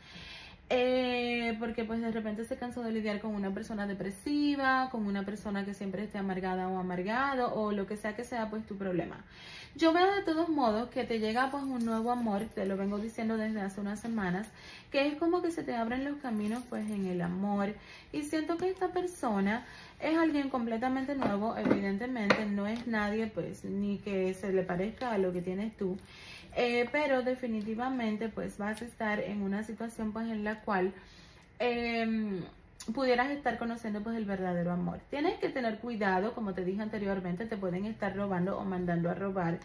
Eh, 0.72 1.56
porque 1.58 1.84
pues 1.84 2.00
de 2.00 2.12
repente 2.12 2.46
se 2.46 2.56
cansó 2.56 2.84
de 2.84 2.92
lidiar 2.92 3.20
con 3.20 3.34
una 3.34 3.52
persona 3.52 3.88
depresiva, 3.88 4.90
con 4.92 5.08
una 5.08 5.26
persona 5.26 5.66
que 5.66 5.74
siempre 5.74 6.04
esté 6.04 6.20
amargada 6.20 6.68
o 6.68 6.78
amargado 6.78 7.52
o 7.56 7.72
lo 7.72 7.88
que 7.88 7.98
sea 7.98 8.16
que 8.16 8.24
sea 8.24 8.52
pues 8.52 8.68
tu 8.68 8.78
problema. 8.78 9.26
Yo 9.76 9.94
veo 9.94 10.14
de 10.14 10.22
todos 10.22 10.48
modos 10.48 10.90
que 10.90 11.06
te 11.06 11.20
llega 11.20 11.50
pues 11.50 11.64
un 11.64 11.84
nuevo 11.86 12.12
amor, 12.12 12.44
te 12.54 12.68
lo 12.68 12.78
vengo 12.78 13.00
diciendo 13.00 13.36
desde 13.38 13.62
hace 13.62 13.82
unas 13.82 14.00
semanas, 14.00 14.48
que 14.92 15.08
es 15.08 15.16
como 15.16 15.42
que 15.42 15.50
se 15.50 15.64
te 15.64 15.76
abren 15.76 16.04
los 16.04 16.18
caminos 16.18 16.64
pues 16.70 16.88
en 16.90 17.08
el 17.08 17.22
amor 17.22 17.74
y 18.12 18.24
siento 18.24 18.58
que 18.58 18.70
esta 18.70 18.90
persona 18.90 19.66
es 20.00 20.18
alguien 20.18 20.50
completamente 20.50 21.16
nuevo, 21.16 21.58
evidentemente 21.58 22.46
no 22.46 22.68
es 22.68 22.86
nadie 22.86 23.26
pues 23.28 23.64
ni 23.64 23.98
que 23.98 24.36
se 24.36 24.54
le 24.54 24.62
parezca 24.62 25.12
a 25.12 25.18
lo 25.18 25.34
que 25.34 25.42
tienes 25.42 25.76
tú. 25.78 25.98
Eh, 26.62 26.90
pero 26.92 27.22
definitivamente 27.24 28.28
pues 28.30 28.58
vas 28.58 28.82
a 28.82 28.86
estar 28.86 29.20
en 29.22 29.42
una 29.44 29.64
situación 29.64 30.12
pues 30.12 30.28
en 30.30 30.44
la 30.44 30.60
cual 30.62 30.94
em, 31.60 32.44
pudieras 32.94 33.32
estar 33.32 33.58
conociendo 33.58 34.02
pues 34.04 34.18
el 34.18 34.26
verdadero 34.26 34.72
amor. 34.74 35.00
Tienes 35.10 35.40
que 35.40 35.50
tener 35.50 35.80
cuidado, 35.80 36.34
como 36.36 36.54
te 36.54 36.66
dije 36.66 36.82
anteriormente, 36.82 37.46
te 37.46 37.58
pueden 37.58 37.86
estar 37.86 38.16
robando 38.16 38.58
o 38.60 38.66
mandando 38.66 39.10
a 39.10 39.14
robar. 39.16 39.60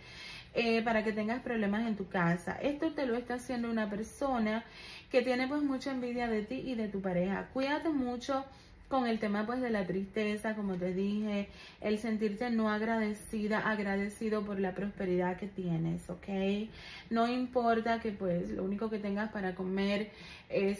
eh, 0.54 0.82
para 0.82 1.04
que 1.04 1.12
tengas 1.12 1.42
problemas 1.42 1.86
en 1.86 1.96
tu 1.96 2.08
casa. 2.08 2.52
Esto 2.62 2.92
te 2.94 3.06
lo 3.06 3.16
está 3.16 3.34
haciendo 3.34 3.70
una 3.70 3.90
persona 3.90 4.64
que 5.10 5.22
tiene 5.22 5.48
pues 5.48 5.62
mucha 5.62 5.92
envidia 5.92 6.28
de 6.28 6.42
ti 6.44 6.56
y 6.66 6.76
de 6.76 6.88
tu 6.88 7.00
pareja. 7.02 7.48
Cuídate 7.52 7.88
mucho 7.90 8.44
con 8.88 9.06
el 9.06 9.18
tema 9.18 9.46
pues 9.46 9.60
de 9.60 9.70
la 9.70 9.86
tristeza, 9.86 10.54
como 10.54 10.76
te 10.76 10.92
dije, 10.92 11.48
el 11.80 11.98
sentirte 11.98 12.50
no 12.50 12.70
agradecida, 12.70 13.58
agradecido 13.58 14.44
por 14.44 14.60
la 14.60 14.74
prosperidad 14.74 15.36
que 15.36 15.46
tienes, 15.46 16.08
¿ok? 16.10 16.68
No 17.10 17.26
importa 17.28 18.00
que 18.00 18.12
pues 18.12 18.50
lo 18.50 18.62
único 18.62 18.90
que 18.90 18.98
tengas 18.98 19.32
para 19.32 19.54
comer 19.54 20.10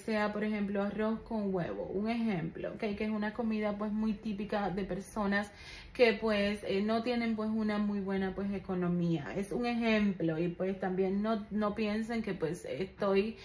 sea, 0.04 0.32
por 0.32 0.44
ejemplo, 0.44 0.82
arroz 0.82 1.20
con 1.20 1.54
huevo, 1.54 1.84
un 1.86 2.08
ejemplo. 2.08 2.76
Que 2.78 2.96
es 2.98 3.10
una 3.10 3.32
comida 3.32 3.76
pues 3.76 3.92
muy 3.92 4.12
típica 4.14 4.70
de 4.70 4.84
personas 4.84 5.50
que 5.92 6.12
pues 6.14 6.60
eh, 6.64 6.82
no 6.82 7.02
tienen 7.02 7.36
pues 7.36 7.50
una 7.50 7.78
muy 7.78 8.00
buena 8.00 8.34
pues 8.34 8.52
economía. 8.52 9.32
Es 9.36 9.52
un 9.52 9.66
ejemplo 9.66 10.38
y 10.38 10.48
pues 10.48 10.78
también 10.80 11.22
no, 11.22 11.46
no 11.50 11.74
piensen 11.74 12.22
que 12.22 12.34
pues 12.34 12.64
estoy 12.64 13.36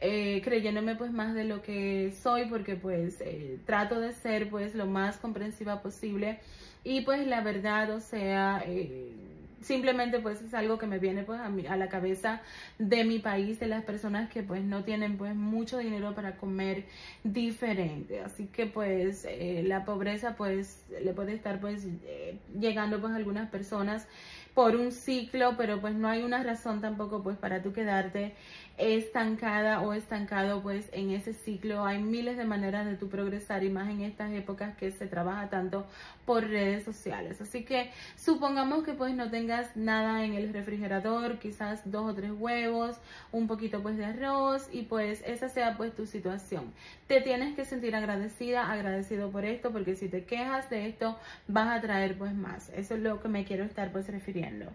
eh, 0.00 0.40
creyéndome 0.44 0.94
pues 0.94 1.12
más 1.12 1.34
de 1.34 1.44
lo 1.44 1.60
que 1.60 2.12
soy 2.12 2.46
porque 2.46 2.76
pues 2.76 3.20
eh, 3.20 3.58
trato 3.66 3.98
de 3.98 4.12
ser 4.12 4.48
pues 4.48 4.74
lo 4.76 4.86
más 4.86 5.16
comprensiva 5.16 5.82
posible 5.82 6.38
y 6.84 7.00
pues 7.00 7.26
la 7.26 7.40
verdad 7.40 7.90
o 7.90 8.00
sea 8.00 8.62
eh, 8.64 9.12
simplemente 9.60 10.20
pues 10.20 10.42
es 10.42 10.54
algo 10.54 10.78
que 10.78 10.86
me 10.86 10.98
viene 10.98 11.22
pues 11.24 11.40
a, 11.40 11.46
a, 11.46 11.76
la 11.76 11.88
cabeza 11.88 12.40
de 12.78 13.04
mi 13.04 13.18
país 13.18 13.60
de 13.60 13.66
las 13.66 13.84
personas 13.84 14.30
que 14.30 14.42
pues 14.42 14.62
no 14.62 14.84
tienen 14.84 15.16
pues 15.16 15.34
mucho 15.34 15.78
dinero 15.78 16.14
para 16.14 16.36
comer 16.36 16.84
diferente. 17.24 18.20
Así 18.20 18.46
que 18.46 18.66
pues 18.66 19.26
la 19.64 19.84
pobreza 19.84 20.36
pues 20.36 20.84
le 21.02 21.12
puede 21.12 21.34
estar 21.34 21.60
pues 21.60 21.86
llegando 22.58 23.00
pues 23.00 23.12
a 23.12 23.16
algunas 23.16 23.48
personas 23.50 24.06
por 24.54 24.74
un 24.74 24.90
ciclo 24.90 25.54
pero 25.56 25.80
pues 25.80 25.94
no 25.94 26.08
hay 26.08 26.22
una 26.22 26.42
razón 26.42 26.80
tampoco 26.80 27.22
pues 27.22 27.36
para 27.36 27.62
tú 27.62 27.72
quedarte 27.72 28.34
estancada 28.78 29.80
o 29.80 29.92
estancado 29.92 30.62
pues 30.62 30.88
en 30.92 31.10
ese 31.10 31.34
ciclo. 31.34 31.84
Hay 31.84 31.98
miles 32.00 32.36
de 32.36 32.44
maneras 32.44 32.86
de 32.86 32.94
tu 32.94 33.08
progresar 33.08 33.64
y 33.64 33.70
más 33.70 33.88
en 33.90 34.02
estas 34.02 34.32
épocas 34.32 34.76
que 34.76 34.92
se 34.92 35.06
trabaja 35.06 35.50
tanto 35.50 35.86
por 36.24 36.46
redes 36.46 36.84
sociales. 36.84 37.40
Así 37.40 37.64
que 37.64 37.90
supongamos 38.16 38.84
que 38.84 38.92
pues 38.92 39.14
no 39.14 39.30
tengas 39.30 39.76
nada 39.76 40.24
en 40.24 40.34
el 40.34 40.52
refrigerador, 40.52 41.38
quizás 41.38 41.82
dos 41.90 42.10
o 42.10 42.14
tres 42.14 42.30
huevos, 42.30 42.96
un 43.32 43.48
poquito 43.48 43.82
pues 43.82 43.96
de 43.96 44.04
arroz 44.04 44.68
y 44.72 44.82
pues 44.82 45.22
esa 45.26 45.48
sea 45.48 45.76
pues 45.76 45.94
tu 45.94 46.06
situación. 46.06 46.72
Te 47.08 47.20
tienes 47.20 47.56
que 47.56 47.64
sentir 47.64 47.96
agradecida, 47.96 48.70
agradecido 48.70 49.30
por 49.30 49.44
esto 49.44 49.72
porque 49.72 49.96
si 49.96 50.08
te 50.08 50.24
quejas 50.24 50.70
de 50.70 50.86
esto 50.88 51.18
vas 51.48 51.76
a 51.76 51.80
traer 51.80 52.16
pues 52.16 52.34
más. 52.34 52.68
Eso 52.70 52.94
es 52.94 53.00
lo 53.00 53.20
que 53.20 53.28
me 53.28 53.44
quiero 53.44 53.64
estar 53.64 53.90
pues 53.90 54.06
refiriendo. 54.06 54.66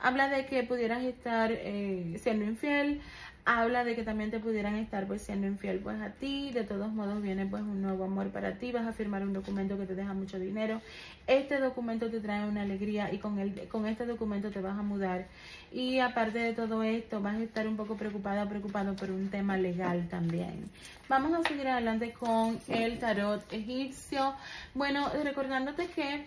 Habla 0.00 0.28
de 0.28 0.46
que 0.46 0.64
pudieras 0.64 1.04
estar 1.04 1.52
eh, 1.52 2.18
siendo 2.22 2.44
infiel 2.44 3.00
habla 3.44 3.82
de 3.82 3.96
que 3.96 4.04
también 4.04 4.30
te 4.30 4.38
pudieran 4.38 4.76
estar 4.76 5.06
pues 5.06 5.22
siendo 5.22 5.46
infiel 5.46 5.80
pues 5.80 6.00
a 6.00 6.10
ti, 6.10 6.52
de 6.52 6.62
todos 6.62 6.92
modos 6.92 7.20
viene 7.20 7.44
pues 7.44 7.62
un 7.62 7.82
nuevo 7.82 8.04
amor 8.04 8.30
para 8.30 8.54
ti, 8.58 8.70
vas 8.70 8.86
a 8.86 8.92
firmar 8.92 9.22
un 9.22 9.32
documento 9.32 9.76
que 9.76 9.86
te 9.86 9.94
deja 9.94 10.14
mucho 10.14 10.38
dinero, 10.38 10.80
este 11.26 11.58
documento 11.58 12.08
te 12.08 12.20
trae 12.20 12.46
una 12.48 12.62
alegría 12.62 13.12
y 13.12 13.18
con, 13.18 13.38
el, 13.40 13.66
con 13.68 13.86
este 13.86 14.06
documento 14.06 14.50
te 14.50 14.60
vas 14.60 14.78
a 14.78 14.82
mudar. 14.82 15.26
Y 15.72 15.98
aparte 15.98 16.38
de 16.38 16.52
todo 16.52 16.82
esto 16.82 17.20
vas 17.20 17.36
a 17.36 17.42
estar 17.42 17.66
un 17.66 17.76
poco 17.76 17.96
preocupada, 17.96 18.48
preocupado 18.48 18.94
por 18.94 19.10
un 19.10 19.28
tema 19.28 19.56
legal 19.56 20.06
también. 20.08 20.70
Vamos 21.08 21.32
a 21.32 21.48
seguir 21.48 21.66
adelante 21.66 22.12
con 22.12 22.60
el 22.68 22.98
tarot 22.98 23.52
egipcio, 23.52 24.34
bueno 24.74 25.10
recordándote 25.24 25.88
que 25.88 26.26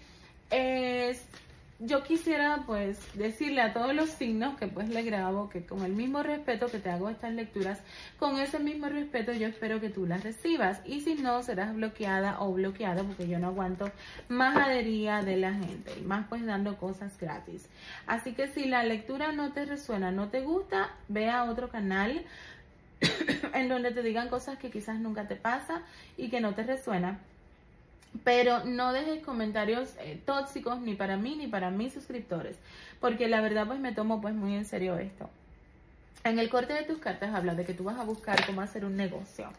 es 0.51 1.25
yo 1.79 2.03
quisiera 2.03 2.63
pues 2.65 2.97
decirle 3.15 3.61
a 3.61 3.73
todos 3.73 3.93
los 3.93 4.09
signos 4.09 4.57
que 4.57 4.67
pues 4.67 4.87
le 4.89 5.03
grabo 5.03 5.49
que 5.49 5.65
con 5.65 5.83
el 5.83 5.91
mismo 5.91 6.23
respeto 6.23 6.67
que 6.67 6.79
te 6.79 6.89
hago 6.89 7.09
estas 7.09 7.33
lecturas, 7.33 7.79
con 8.17 8.39
ese 8.39 8.59
mismo 8.59 8.87
respeto 8.87 9.33
yo 9.33 9.47
espero 9.47 9.81
que 9.81 9.89
tú 9.89 10.05
las 10.05 10.23
recibas 10.23 10.79
y 10.85 11.01
si 11.01 11.15
no 11.15 11.43
serás 11.43 11.75
bloqueada 11.75 12.39
o 12.39 12.53
bloqueado 12.53 13.03
porque 13.03 13.27
yo 13.27 13.39
no 13.39 13.47
aguanto 13.47 13.91
majadería 14.29 15.21
de 15.21 15.35
la 15.35 15.53
gente 15.53 15.91
y 15.99 16.03
más 16.03 16.27
pues 16.29 16.45
dando 16.45 16.77
cosas 16.77 17.17
gratis. 17.17 17.67
Así 18.07 18.33
que 18.33 18.47
si 18.47 18.65
la 18.65 18.83
lectura 18.83 19.33
no 19.33 19.51
te 19.51 19.65
resuena, 19.65 20.11
no 20.11 20.29
te 20.29 20.41
gusta, 20.41 20.91
ve 21.09 21.29
a 21.29 21.43
otro 21.43 21.69
canal 21.69 22.23
en 23.53 23.67
donde 23.67 23.91
te 23.91 24.01
digan 24.01 24.29
cosas 24.29 24.57
que 24.57 24.71
quizás 24.71 24.97
nunca 24.99 25.27
te 25.27 25.35
pasa 25.35 25.81
y 26.15 26.29
que 26.29 26.39
no 26.39 26.55
te 26.55 26.63
resuena 26.63 27.19
pero 28.23 28.63
no 28.65 28.93
dejes 28.93 29.23
comentarios 29.23 29.89
eh, 29.99 30.21
tóxicos 30.25 30.79
ni 30.79 30.95
para 30.95 31.17
mí 31.17 31.35
ni 31.35 31.47
para 31.47 31.71
mis 31.71 31.93
suscriptores, 31.93 32.55
porque 32.99 33.27
la 33.27 33.41
verdad 33.41 33.67
pues 33.67 33.79
me 33.79 33.91
tomo 33.91 34.21
pues 34.21 34.33
muy 34.33 34.55
en 34.55 34.65
serio 34.65 34.97
esto. 34.97 35.29
En 36.23 36.39
el 36.39 36.49
corte 36.49 36.73
de 36.73 36.83
tus 36.83 36.97
cartas 36.97 37.35
habla 37.35 37.53
de 37.53 37.65
que 37.65 37.73
tú 37.73 37.83
vas 37.83 37.99
a 37.99 38.03
buscar 38.03 38.45
cómo 38.45 38.61
hacer 38.61 38.85
un 38.85 38.95
negocio. 38.95 39.49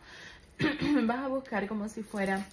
vas 1.04 1.18
a 1.18 1.28
buscar 1.28 1.68
como 1.68 1.88
si 1.88 2.02
fuera 2.02 2.44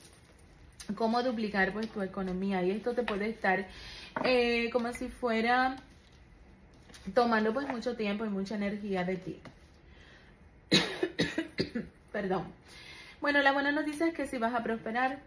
cómo 0.96 1.24
duplicar 1.24 1.72
pues 1.72 1.90
tu 1.90 2.02
economía 2.02 2.62
y 2.64 2.72
esto 2.72 2.94
te 2.94 3.04
puede 3.04 3.30
estar 3.30 3.66
eh, 4.24 4.70
como 4.72 4.92
si 4.94 5.08
fuera 5.08 5.78
tomando 7.14 7.54
pues 7.54 7.68
mucho 7.68 7.96
tiempo 7.96 8.26
y 8.26 8.30
mucha 8.30 8.56
energía 8.56 9.04
de 9.04 9.16
ti. 9.16 9.40
Perdón. 12.12 12.46
Bueno, 13.22 13.42
la 13.42 13.54
buena 13.54 13.72
noticia 13.72 14.08
es 14.08 14.14
que 14.14 14.28
si 14.28 14.38
vas 14.38 14.54
a 14.54 14.64
prosperar, 14.64 15.20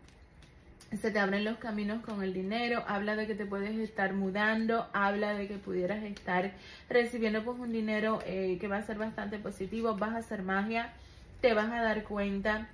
se 0.92 1.11
te 1.11 1.18
abren 1.18 1.44
los 1.44 1.59
caminos 1.59 2.05
con 2.05 2.22
el 2.22 2.33
dinero, 2.33 2.85
habla 2.87 3.16
de 3.16 3.27
que 3.27 3.35
te 3.35 3.44
puedes 3.44 3.77
estar 3.77 4.12
mudando, 4.12 4.87
habla 4.92 5.35
de 5.35 5.49
que 5.49 5.57
pudieras 5.57 6.05
estar 6.05 6.53
recibiendo 6.88 7.44
pues 7.44 7.59
un 7.59 7.72
dinero 7.72 8.20
eh, 8.25 8.57
que 8.61 8.68
va 8.68 8.77
a 8.77 8.83
ser 8.83 8.96
bastante 8.96 9.38
positivo, 9.38 9.96
vas 9.96 10.14
a 10.14 10.18
hacer 10.18 10.42
magia, 10.42 10.92
te 11.40 11.55
vas 11.55 11.70
a 11.70 11.83
dar 11.83 12.05
cuenta 12.05 12.68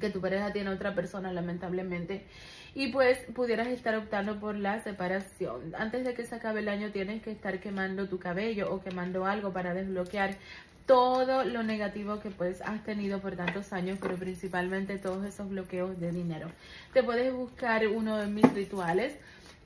que 0.00 0.10
tu 0.10 0.20
pareja 0.20 0.52
tiene 0.52 0.70
otra 0.70 0.94
persona 0.94 1.32
lamentablemente 1.32 2.24
y 2.74 2.88
pues 2.88 3.18
pudieras 3.34 3.66
estar 3.68 3.96
optando 3.96 4.38
por 4.38 4.54
la 4.56 4.82
separación. 4.82 5.74
Antes 5.76 6.04
de 6.04 6.14
que 6.14 6.24
se 6.24 6.36
acabe 6.36 6.60
el 6.60 6.68
año 6.68 6.90
tienes 6.90 7.22
que 7.22 7.32
estar 7.32 7.58
quemando 7.60 8.08
tu 8.08 8.18
cabello 8.18 8.72
o 8.72 8.80
quemando 8.80 9.26
algo 9.26 9.52
para 9.52 9.74
desbloquear 9.74 10.36
todo 10.90 11.44
lo 11.44 11.62
negativo 11.62 12.18
que 12.18 12.30
pues 12.30 12.60
has 12.62 12.82
tenido 12.82 13.20
por 13.20 13.36
tantos 13.36 13.72
años, 13.72 13.96
pero 14.02 14.16
principalmente 14.16 14.98
todos 14.98 15.24
esos 15.24 15.48
bloqueos 15.48 16.00
de 16.00 16.10
dinero. 16.10 16.48
Te 16.92 17.04
puedes 17.04 17.32
buscar 17.32 17.86
uno 17.86 18.16
de 18.16 18.26
mis 18.26 18.52
rituales 18.52 19.14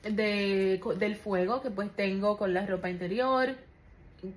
de, 0.03 0.79
del 0.99 1.15
fuego 1.15 1.63
que 1.63 1.71
pues 1.71 1.89
tengo 1.95 2.37
con 2.37 2.53
la 2.53 2.67
ropa 2.67 2.91
interior, 2.91 3.55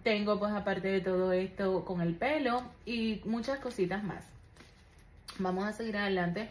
tengo 0.02 0.38
pues 0.38 0.50
aparte 0.50 0.88
de 0.88 1.02
todo 1.02 1.32
esto 1.32 1.84
con 1.84 2.00
el 2.00 2.14
pelo 2.14 2.62
y 2.86 3.20
muchas 3.26 3.58
cositas 3.58 4.02
más. 4.02 4.24
Vamos 5.38 5.66
a 5.66 5.74
seguir 5.74 5.98
adelante 5.98 6.48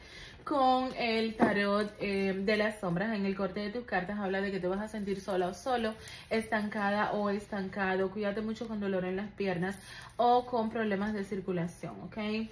con 0.47 0.95
el 0.97 1.35
tarot 1.35 1.91
eh, 1.99 2.33
de 2.37 2.57
las 2.57 2.79
sombras. 2.79 3.13
En 3.13 3.25
el 3.25 3.35
corte 3.35 3.59
de 3.59 3.69
tus 3.69 3.83
cartas 3.83 4.17
habla 4.19 4.39
de 4.39 4.51
que 4.51 4.59
te 4.59 4.67
vas 4.67 4.79
a 4.79 4.87
sentir 4.87 5.19
sola 5.19 5.47
o 5.47 5.53
solo, 5.53 5.93
estancada 6.29 7.11
o 7.11 7.29
estancado. 7.29 8.09
Cuídate 8.11 8.41
mucho 8.41 8.67
con 8.67 8.79
dolor 8.79 9.03
en 9.03 9.17
las 9.17 9.29
piernas 9.31 9.75
o 10.15 10.45
con 10.45 10.69
problemas 10.69 11.13
de 11.13 11.25
circulación, 11.25 11.95
¿ok? 12.03 12.49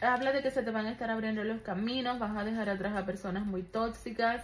Habla 0.00 0.32
de 0.32 0.42
que 0.42 0.50
se 0.50 0.64
te 0.64 0.72
van 0.72 0.86
a 0.86 0.90
estar 0.90 1.08
abriendo 1.10 1.44
los 1.44 1.60
caminos, 1.60 2.18
vas 2.18 2.36
a 2.36 2.42
dejar 2.42 2.68
atrás 2.68 2.96
a 2.96 3.06
personas 3.06 3.46
muy 3.46 3.62
tóxicas. 3.62 4.42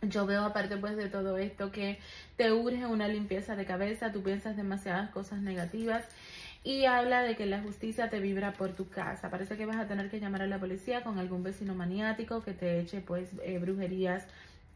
Yo 0.00 0.24
veo 0.24 0.44
aparte 0.44 0.76
pues 0.78 0.96
de 0.96 1.08
todo 1.08 1.36
esto 1.36 1.72
que 1.72 1.98
te 2.36 2.52
urge 2.52 2.86
una 2.86 3.08
limpieza 3.08 3.56
de 3.56 3.66
cabeza, 3.66 4.12
tú 4.12 4.22
piensas 4.22 4.56
demasiadas 4.56 5.10
cosas 5.10 5.40
negativas 5.40 6.04
y 6.64 6.84
habla 6.84 7.22
de 7.22 7.36
que 7.36 7.46
la 7.46 7.60
justicia 7.60 8.10
te 8.10 8.20
vibra 8.20 8.52
por 8.52 8.72
tu 8.72 8.88
casa. 8.88 9.30
Parece 9.30 9.56
que 9.56 9.66
vas 9.66 9.76
a 9.76 9.86
tener 9.86 10.10
que 10.10 10.20
llamar 10.20 10.42
a 10.42 10.46
la 10.46 10.58
policía 10.58 11.02
con 11.02 11.18
algún 11.18 11.42
vecino 11.42 11.74
maniático 11.74 12.42
que 12.42 12.52
te 12.52 12.80
eche 12.80 13.00
pues 13.00 13.30
eh, 13.42 13.58
brujerías 13.58 14.24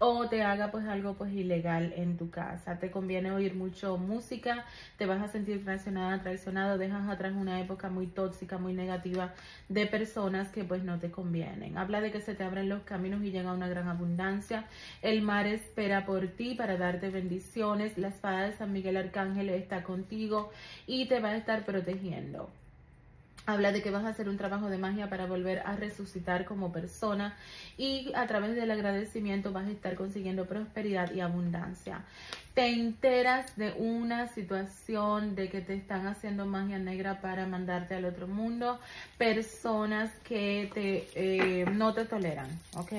o 0.04 0.28
te 0.28 0.42
haga 0.42 0.72
pues 0.72 0.84
algo 0.86 1.14
pues 1.14 1.32
ilegal 1.32 1.92
en 1.94 2.16
tu 2.16 2.28
casa. 2.28 2.80
Te 2.80 2.90
conviene 2.90 3.30
oír 3.30 3.54
mucho 3.54 3.98
música, 3.98 4.64
te 4.98 5.06
vas 5.06 5.22
a 5.22 5.28
sentir 5.28 5.62
traicionada, 5.62 6.20
traicionado, 6.20 6.76
dejas 6.76 7.08
atrás 7.08 7.32
una 7.36 7.60
época 7.60 7.88
muy 7.88 8.08
tóxica, 8.08 8.58
muy 8.58 8.72
negativa 8.72 9.32
de 9.68 9.86
personas 9.86 10.48
que 10.50 10.64
pues 10.64 10.82
no 10.82 10.98
te 10.98 11.12
convienen. 11.12 11.78
Habla 11.78 12.00
de 12.00 12.10
que 12.10 12.20
se 12.20 12.34
te 12.34 12.42
abren 12.42 12.68
los 12.68 12.82
caminos 12.82 13.22
y 13.22 13.30
llega 13.30 13.52
una 13.52 13.68
gran 13.68 13.86
abundancia. 13.86 14.64
El 15.02 15.22
mar 15.22 15.46
espera 15.46 16.04
por 16.04 16.26
ti 16.26 16.56
para 16.56 16.76
darte 16.76 17.08
bendiciones. 17.08 17.96
La 17.96 18.08
espada 18.08 18.48
de 18.48 18.56
San 18.56 18.72
Miguel 18.72 18.96
Arcángel 18.96 19.50
está 19.50 19.84
contigo 19.84 20.50
y 20.88 21.06
te 21.06 21.20
va 21.20 21.28
a 21.28 21.36
estar 21.36 21.64
protegiendo. 21.64 22.50
Habla 23.44 23.72
de 23.72 23.82
que 23.82 23.90
vas 23.90 24.04
a 24.04 24.08
hacer 24.08 24.28
un 24.28 24.36
trabajo 24.36 24.68
de 24.70 24.78
magia 24.78 25.10
para 25.10 25.26
volver 25.26 25.60
a 25.66 25.74
resucitar 25.74 26.44
como 26.44 26.72
persona 26.72 27.36
y 27.76 28.12
a 28.14 28.26
través 28.26 28.54
del 28.54 28.70
agradecimiento 28.70 29.52
vas 29.52 29.66
a 29.66 29.70
estar 29.70 29.96
consiguiendo 29.96 30.46
prosperidad 30.46 31.12
y 31.12 31.20
abundancia. 31.20 32.04
Te 32.54 32.68
enteras 32.68 33.56
de 33.56 33.72
una 33.72 34.28
situación 34.28 35.34
de 35.34 35.48
que 35.48 35.60
te 35.60 35.74
están 35.74 36.06
haciendo 36.06 36.46
magia 36.46 36.78
negra 36.78 37.20
para 37.20 37.46
mandarte 37.46 37.94
al 37.94 38.04
otro 38.04 38.28
mundo, 38.28 38.78
personas 39.18 40.10
que 40.22 40.70
te, 40.72 41.08
eh, 41.14 41.64
no 41.64 41.94
te 41.94 42.04
toleran, 42.04 42.48
¿ok? 42.76 42.92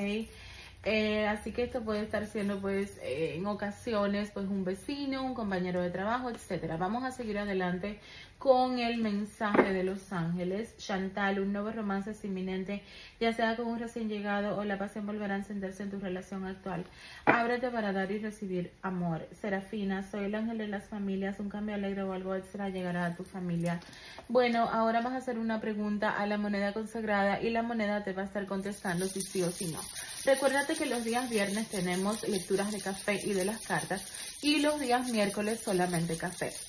Eh, 0.86 1.26
así 1.28 1.54
que 1.54 1.64
esto 1.64 1.82
puede 1.82 2.02
estar 2.02 2.28
siendo 2.28 2.60
pues 2.60 2.98
eh, 3.02 3.36
en 3.36 3.46
ocasiones 3.46 4.32
pues 4.32 4.48
un 4.48 4.66
vecino, 4.66 5.24
un 5.24 5.34
compañero 5.34 5.82
de 5.82 5.90
trabajo, 5.90 6.30
etcétera. 6.30 6.76
Vamos 6.76 7.04
a 7.06 7.12
seguir 7.12 7.38
adelante 7.38 8.00
con 8.44 8.78
el 8.78 8.98
mensaje 8.98 9.72
de 9.72 9.86
los 9.86 10.12
ángeles. 10.12 10.76
Chantal, 10.76 11.40
un 11.40 11.54
nuevo 11.54 11.72
romance 11.72 12.12
es 12.12 12.26
inminente, 12.26 12.84
ya 13.18 13.32
sea 13.32 13.56
con 13.56 13.68
un 13.68 13.80
recién 13.80 14.10
llegado 14.10 14.58
o 14.58 14.66
la 14.66 14.78
pasión 14.78 15.06
volverá 15.06 15.36
a 15.36 15.38
encenderse 15.38 15.84
en 15.84 15.92
tu 15.92 16.00
relación 16.02 16.46
actual. 16.46 16.84
Ábrete 17.24 17.70
para 17.70 17.94
dar 17.94 18.12
y 18.12 18.20
recibir 18.20 18.74
amor. 18.82 19.26
Serafina, 19.40 20.04
soy 20.04 20.26
el 20.26 20.36
ángel 20.36 20.58
de 20.58 20.68
las 20.68 20.90
familias, 20.90 21.40
un 21.40 21.48
cambio 21.48 21.76
alegre 21.76 22.04
o 22.04 22.12
algo 22.12 22.36
extra 22.36 22.68
llegará 22.68 23.06
a 23.06 23.16
tu 23.16 23.24
familia. 23.24 23.80
Bueno, 24.28 24.68
ahora 24.70 25.00
vas 25.00 25.14
a 25.14 25.18
hacer 25.18 25.40
una 25.40 25.62
pregunta 25.62 26.10
a 26.10 26.28
la 26.28 26.38
moneda 26.38 26.74
consagrada 26.74 27.42
y 27.42 27.50
la 27.50 27.64
moneda 27.64 28.04
te 28.04 28.12
va 28.12 28.24
a 28.24 28.26
estar 28.26 28.46
contestando 28.46 29.06
si 29.06 29.22
sí 29.22 29.42
o 29.42 29.52
si 29.52 29.72
no. 29.72 29.80
Recuérdate 30.26 30.73
que 30.76 30.86
los 30.86 31.04
días 31.04 31.30
viernes 31.30 31.68
tenemos 31.68 32.28
lecturas 32.28 32.72
de 32.72 32.82
café 32.82 33.20
y 33.24 33.34
de 33.34 33.46
las 33.46 33.62
cartas 33.62 34.04
y 34.42 34.60
los 34.60 34.80
días 34.80 35.08
miércoles 35.10 35.60
solamente 35.64 36.18
café. 36.18 36.54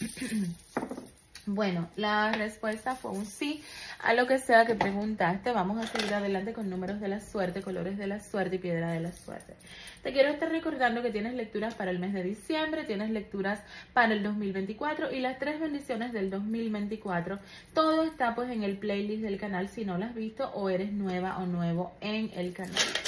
Bueno, 1.46 1.90
la 1.96 2.32
respuesta 2.32 2.96
fue 2.96 3.10
un 3.10 3.26
sí 3.26 3.62
a 3.98 4.14
lo 4.14 4.26
que 4.26 4.38
sea 4.38 4.64
que 4.64 4.74
preguntaste. 4.74 5.52
Vamos 5.52 5.76
a 5.76 5.86
seguir 5.86 6.14
adelante 6.14 6.54
con 6.54 6.70
números 6.70 7.02
de 7.02 7.08
la 7.08 7.20
suerte, 7.20 7.60
colores 7.60 7.98
de 7.98 8.06
la 8.06 8.20
suerte 8.20 8.56
y 8.56 8.58
piedra 8.60 8.92
de 8.92 9.00
la 9.00 9.12
suerte. 9.12 9.54
Te 10.02 10.14
quiero 10.14 10.30
estar 10.30 10.48
recordando 10.48 11.02
que 11.02 11.10
tienes 11.10 11.34
lecturas 11.34 11.74
para 11.74 11.90
el 11.90 11.98
mes 11.98 12.14
de 12.14 12.22
diciembre, 12.22 12.84
tienes 12.84 13.10
lecturas 13.10 13.60
para 13.92 14.14
el 14.14 14.22
2024 14.22 15.12
y 15.12 15.20
las 15.20 15.38
tres 15.38 15.60
bendiciones 15.60 16.14
del 16.14 16.30
2024. 16.30 17.38
Todo 17.74 18.04
está 18.04 18.34
pues 18.34 18.50
en 18.50 18.62
el 18.62 18.78
playlist 18.78 19.22
del 19.22 19.38
canal 19.38 19.68
si 19.68 19.84
no 19.84 19.98
lo 19.98 20.06
has 20.06 20.14
visto 20.14 20.48
o 20.54 20.70
eres 20.70 20.92
nueva 20.92 21.36
o 21.36 21.44
nuevo 21.44 21.92
en 22.00 22.30
el 22.36 22.54
canal. 22.54 23.03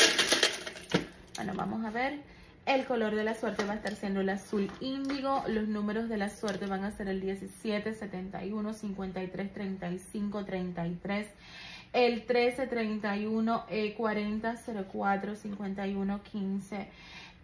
Bueno, 1.37 1.53
vamos 1.55 1.85
a 1.85 1.91
ver. 1.91 2.21
El 2.65 2.85
color 2.85 3.15
de 3.15 3.23
la 3.23 3.35
suerte 3.35 3.65
va 3.65 3.75
a 3.75 3.77
estar 3.77 3.95
siendo 3.95 4.23
el 4.23 4.29
azul 4.31 4.71
índigo. 4.81 5.45
Los 5.47 5.69
números 5.69 6.09
de 6.09 6.17
la 6.17 6.31
suerte 6.31 6.67
van 6.67 6.83
a 6.85 6.91
ser 6.91 7.09
el 7.09 7.21
17, 7.21 7.95
71, 7.95 8.73
53, 8.73 9.53
35, 9.53 10.45
33, 10.45 11.29
el 11.93 12.25
13, 12.25 12.67
31, 12.67 13.67
40, 13.97 14.55
04, 14.91 15.37
51, 15.37 16.23
15 16.23 16.89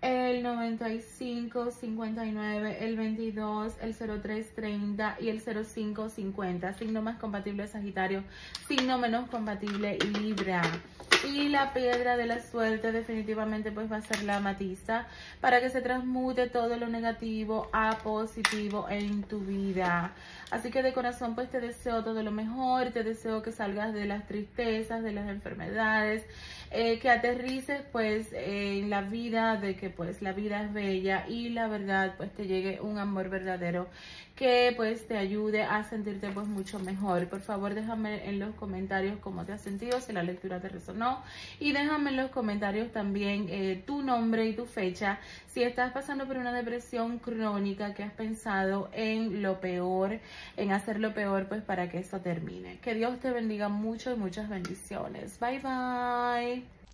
el 0.02 0.42
95, 0.42 1.70
59, 1.70 2.78
el 2.80 2.96
22, 2.96 3.74
el 3.80 3.94
03, 3.94 4.54
30 4.54 5.16
y 5.20 5.28
el 5.28 5.40
05, 5.40 6.08
50. 6.08 6.74
Signo 6.74 7.02
más 7.02 7.18
compatible 7.18 7.68
Sagitario, 7.68 8.24
signo 8.66 8.98
menos 8.98 9.30
compatible 9.30 9.98
Libra. 10.20 10.62
Y 11.24 11.48
la 11.50 11.72
piedra 11.72 12.16
de 12.16 12.26
la 12.26 12.42
suerte 12.42 12.90
definitivamente 12.90 13.70
pues 13.70 13.90
va 13.90 13.98
a 13.98 14.02
ser 14.02 14.24
la 14.24 14.38
amatista 14.38 15.06
para 15.40 15.60
que 15.60 15.70
se 15.70 15.80
transmute 15.80 16.48
todo 16.48 16.76
lo 16.76 16.88
negativo 16.88 17.68
a 17.72 17.98
positivo 17.98 18.88
en 18.90 19.22
tu 19.22 19.38
vida. 19.38 20.10
Así 20.50 20.72
que 20.72 20.82
de 20.82 20.92
corazón 20.92 21.36
pues 21.36 21.48
te 21.48 21.60
deseo 21.60 22.02
todo 22.02 22.24
lo 22.24 22.32
mejor, 22.32 22.90
te 22.90 23.04
deseo 23.04 23.40
que 23.42 23.52
salgas 23.52 23.94
de 23.94 24.06
las 24.06 24.26
tristezas, 24.26 25.04
de 25.04 25.12
las 25.12 25.28
enfermedades, 25.28 26.24
eh, 26.72 26.98
que 26.98 27.10
aterrices 27.10 27.82
pues 27.92 28.28
en 28.32 28.90
la 28.90 29.02
vida, 29.02 29.56
de 29.56 29.76
que 29.76 29.90
pues 29.90 30.22
la 30.22 30.32
vida 30.32 30.62
es 30.64 30.72
bella 30.72 31.26
y 31.28 31.50
la 31.50 31.68
verdad 31.68 32.14
pues 32.16 32.32
te 32.32 32.46
llegue 32.46 32.80
un 32.80 32.98
amor 32.98 33.28
verdadero 33.28 33.88
que 34.36 34.72
pues 34.76 35.06
te 35.06 35.16
ayude 35.16 35.62
a 35.62 35.84
sentirte 35.84 36.30
pues 36.30 36.46
mucho 36.46 36.78
mejor. 36.78 37.28
Por 37.28 37.40
favor 37.40 37.74
déjame 37.74 38.28
en 38.28 38.38
los 38.38 38.54
comentarios 38.54 39.18
cómo 39.20 39.44
te 39.44 39.52
has 39.52 39.60
sentido, 39.60 40.00
si 40.00 40.12
la 40.12 40.22
lectura 40.22 40.60
te 40.60 40.68
resonó 40.68 41.22
y 41.60 41.72
déjame 41.72 42.10
en 42.10 42.16
los 42.16 42.30
comentarios 42.30 42.90
también 42.92 43.46
eh, 43.48 43.82
tu 43.86 44.02
nombre 44.02 44.46
y 44.46 44.54
tu 44.54 44.66
fecha. 44.66 45.18
Si 45.46 45.62
estás 45.62 45.92
pasando 45.92 46.26
por 46.26 46.38
una 46.38 46.52
depresión 46.52 47.18
crónica 47.18 47.94
que 47.94 48.02
has 48.02 48.12
pensado 48.12 48.90
en 48.92 49.42
lo 49.42 49.60
peor, 49.60 50.18
en 50.56 50.72
hacer 50.72 50.98
lo 50.98 51.14
peor 51.14 51.48
pues 51.48 51.62
para 51.62 51.90
que 51.90 51.98
eso 51.98 52.20
termine. 52.20 52.78
Que 52.80 52.94
Dios 52.94 53.20
te 53.20 53.30
bendiga 53.30 53.68
mucho 53.68 54.12
y 54.12 54.16
muchas 54.16 54.48
bendiciones. 54.48 55.38
Bye 55.38 55.58
bye. 55.60 56.61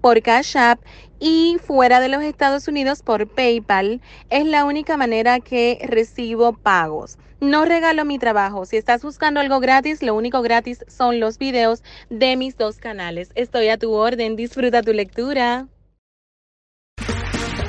por 0.00 0.22
Cash 0.22 0.56
App 0.56 0.80
y 1.18 1.58
fuera 1.64 2.00
de 2.00 2.08
los 2.08 2.22
Estados 2.22 2.68
Unidos 2.68 3.02
por 3.02 3.28
PayPal. 3.28 4.00
Es 4.30 4.46
la 4.46 4.64
única 4.64 4.96
manera 4.96 5.40
que 5.40 5.78
recibo 5.86 6.52
pagos. 6.52 7.18
No 7.40 7.64
regalo 7.64 8.04
mi 8.04 8.18
trabajo. 8.18 8.64
Si 8.64 8.76
estás 8.76 9.02
buscando 9.02 9.40
algo 9.40 9.60
gratis, 9.60 10.02
lo 10.02 10.14
único 10.14 10.40
gratis 10.42 10.84
son 10.88 11.20
los 11.20 11.38
videos 11.38 11.82
de 12.08 12.36
mis 12.36 12.56
dos 12.56 12.78
canales. 12.78 13.30
Estoy 13.34 13.68
a 13.68 13.78
tu 13.78 13.92
orden. 13.92 14.36
Disfruta 14.36 14.82
tu 14.82 14.92
lectura. 14.92 15.66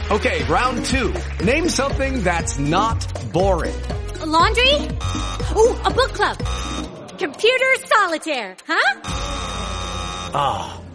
Okay, 0.09 0.41
round 0.45 0.85
two. 0.85 1.11
Name 1.43 1.67
something 1.67 2.23
that's 2.23 2.57
not 2.57 3.05
boring. 3.33 3.75
laundry? 4.25 4.87
Ooh, 5.55 5.75
a 5.83 5.91
book 5.91 6.13
club. 6.13 6.37
Computer 7.17 7.75
solitaire, 7.87 8.55
huh? 8.67 9.01
Ah. 10.33 10.86